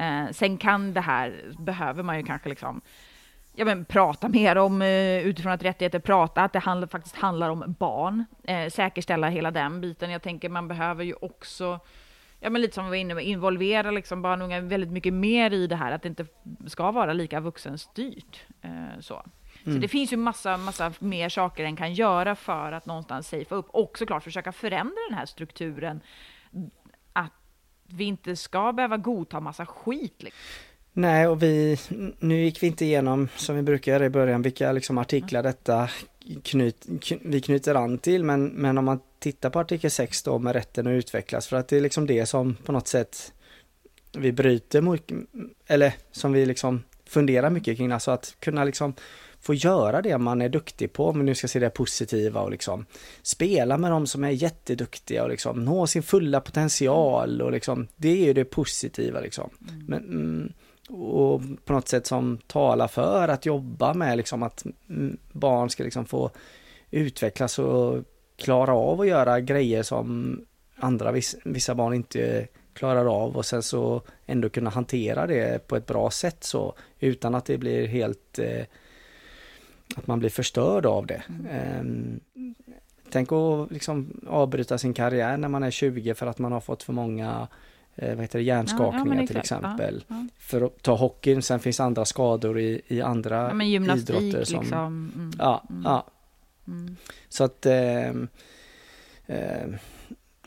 [0.00, 2.80] Uh, sen kan det här, behöver man ju kanske liksom
[3.58, 7.50] ja, men, prata mer om eh, utifrån att rättigheter prata, att det handlar, faktiskt handlar
[7.50, 10.10] om barn, eh, säkerställa hela den biten.
[10.10, 11.80] Jag tänker man behöver ju också,
[12.40, 15.14] ja men lite som vi var inne med, involvera liksom barn och unga väldigt mycket
[15.14, 16.26] mer i det här, att det inte
[16.66, 18.44] ska vara lika vuxenstyrt.
[18.62, 19.22] Eh, så.
[19.64, 19.74] Mm.
[19.74, 23.58] Så det finns ju massa, massa mer saker en kan göra för att någonstans safea
[23.58, 26.00] upp och såklart försöka förändra den här strukturen
[27.88, 30.22] vi inte ska behöva godta massa skit.
[30.22, 30.40] Liksom.
[30.98, 31.78] Nej, och vi,
[32.18, 35.90] nu gick vi inte igenom som vi brukar göra i början vilka liksom artiklar detta
[36.42, 36.86] knyt,
[37.22, 40.86] vi knyter an till, men, men om man tittar på artikel 6 då med rätten
[40.86, 43.32] att utvecklas, för att det är liksom det som på något sätt
[44.18, 45.10] vi bryter mot,
[45.66, 48.94] eller som vi liksom funderar mycket kring, alltså att kunna liksom
[49.40, 52.50] få göra det man är duktig på, om vi nu ska se det positiva och
[52.50, 52.86] liksom
[53.22, 58.08] spela med de som är jätteduktiga och liksom nå sin fulla potential och liksom det
[58.08, 59.50] är ju det positiva liksom.
[59.68, 59.84] Mm.
[59.86, 60.52] Men, mm,
[60.88, 64.66] och på något sätt som talar för att jobba med liksom att
[65.32, 66.30] barn ska liksom få
[66.90, 68.04] utvecklas och
[68.36, 70.40] klara av att göra grejer som
[70.76, 71.12] andra
[71.44, 76.10] vissa barn inte klarar av och sen så ändå kunna hantera det på ett bra
[76.10, 78.64] sätt så utan att det blir helt eh,
[79.96, 81.22] att man blir förstörd av det.
[81.28, 82.20] Mm.
[83.10, 86.82] Tänk att liksom avbryta sin karriär när man är 20 för att man har fått
[86.82, 87.46] för många eh,
[88.00, 90.04] vad heter det, hjärnskakningar ja, ja, till exempel.
[90.08, 93.62] Ja, för att ta hockeyn, sen finns andra skador i, i andra ja,
[93.96, 94.44] idrotter.
[94.44, 95.12] Som, liksom.
[95.14, 95.82] Mm, ja, mm.
[95.84, 96.06] ja.
[96.66, 96.96] Mm.
[97.28, 98.08] Så att eh,
[99.26, 99.68] eh,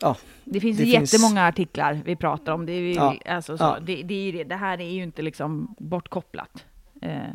[0.00, 2.66] ja, Det finns Det det finns- jättemånga artiklar vi pratar om.
[2.66, 4.44] Det ju, alltså, så, det, det, är ju det.
[4.44, 6.64] det här är ju inte liksom bortkopplat.
[7.02, 7.30] Eh,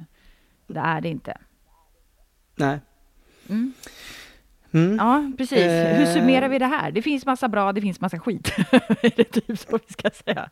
[0.68, 1.38] det är det inte.
[2.56, 2.80] nej.
[4.86, 4.98] Mm.
[4.98, 5.58] Ja, precis.
[5.58, 6.14] Hur Eh.
[6.14, 6.92] summerar vi det här?
[6.92, 8.52] Det finns massa bra, det finns massa skit.
[9.02, 10.50] är det typ så vi ska säga?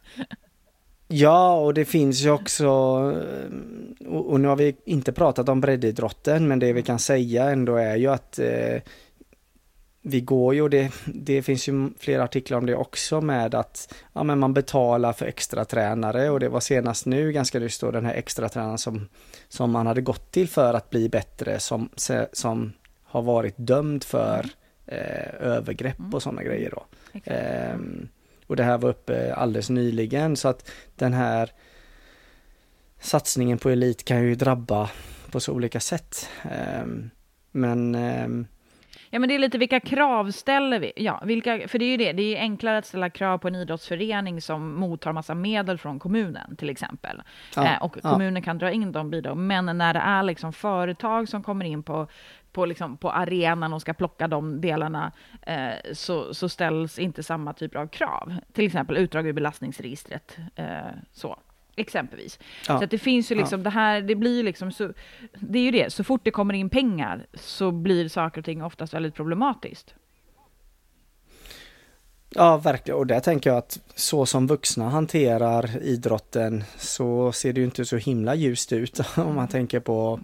[1.08, 2.66] Ja, och det finns ju också,
[4.02, 7.76] eh, och nu har vi inte pratat om breddidrotten, men det vi kan säga ändå
[7.76, 8.82] är ju att eh,
[10.02, 13.94] vi går ju, och det, det finns ju flera artiklar om det också med att
[14.14, 17.92] ja, men man betalar för extra tränare och det var senast nu ganska nyss då
[17.92, 19.08] den här extra tränaren som,
[19.50, 21.90] som man hade gått till för att bli bättre som,
[22.34, 22.74] som
[23.16, 24.45] har varit dömd för
[24.86, 26.86] eh, övergrepp och sådana grejer då.
[27.24, 28.07] Ehm,
[28.47, 31.51] och det här var uppe alldeles nyligen så att den här
[32.99, 34.89] satsningen på elit kan ju drabba
[35.32, 36.30] på så olika sätt.
[36.43, 37.09] Ehm,
[37.51, 38.47] men ehm,
[39.09, 40.91] Ja, men det är lite vilka krav ställer vi?
[40.95, 43.55] Ja, vilka, för det är ju det, det är enklare att ställa krav på en
[43.55, 47.22] idrottsförening som mottar massa medel från kommunen till exempel.
[47.55, 48.11] Ja, eh, och ja.
[48.11, 49.38] kommunen kan dra in de bidrag.
[49.38, 52.07] Men när det är liksom företag som kommer in på,
[52.56, 57.53] på, liksom, på arenan och ska plocka de delarna eh, så, så ställs inte samma
[57.53, 58.36] typ av krav.
[58.53, 60.38] Till exempel utdrag ur belastningsregistret.
[60.56, 60.66] Eh,
[61.12, 61.39] så.
[61.76, 62.39] Exempelvis.
[62.68, 62.80] Ja.
[62.80, 64.93] Så det finns ju liksom det här, det blir liksom så,
[65.34, 68.64] det är ju det, så fort det kommer in pengar så blir saker och ting
[68.64, 69.95] oftast väldigt problematiskt.
[72.36, 72.98] Ja, verkligen.
[72.98, 77.86] Och där tänker jag att så som vuxna hanterar idrotten så ser det ju inte
[77.86, 80.20] så himla ljust ut om man tänker på,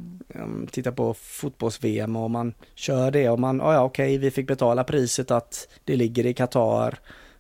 [0.72, 4.84] titta på fotbolls-VM och man kör det och man, ja ja okej, vi fick betala
[4.84, 7.00] priset att det ligger i Qatar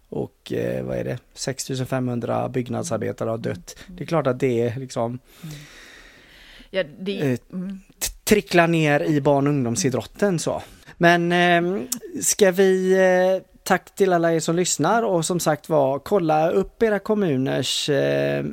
[0.09, 3.75] och eh, vad är det, 6500 byggnadsarbetare har dött.
[3.87, 5.19] Det är klart att det är liksom
[6.73, 7.79] Ja, det, Eh, mm.
[8.23, 10.61] tricklar ner i barn och ungdomsidrotten så.
[10.97, 11.81] Men eh,
[12.21, 16.83] ska vi, eh, tack till alla er som lyssnar och som sagt var, kolla upp
[16.83, 18.45] era kommuners eh,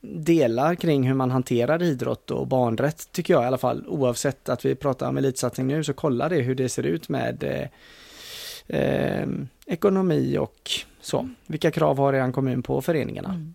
[0.00, 3.84] delar kring hur man hanterar idrott och barnrätt tycker jag i alla fall.
[3.88, 7.44] Oavsett att vi pratar om elitsatsning nu så kolla det hur det ser ut med
[7.44, 9.28] eh, eh,
[9.66, 11.28] ekonomi och så.
[11.46, 13.28] Vilka krav har er kommun på föreningarna?
[13.28, 13.54] Mm.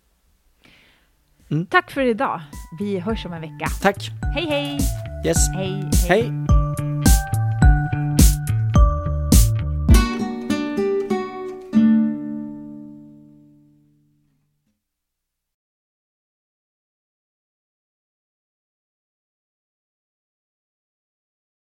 [1.52, 1.66] Mm.
[1.66, 2.42] Tack för idag.
[2.80, 3.68] Vi hörs om en vecka.
[3.82, 4.10] Tack!
[4.36, 4.78] Hej hej!
[5.26, 5.38] Yes!
[5.56, 6.32] Hej Hej!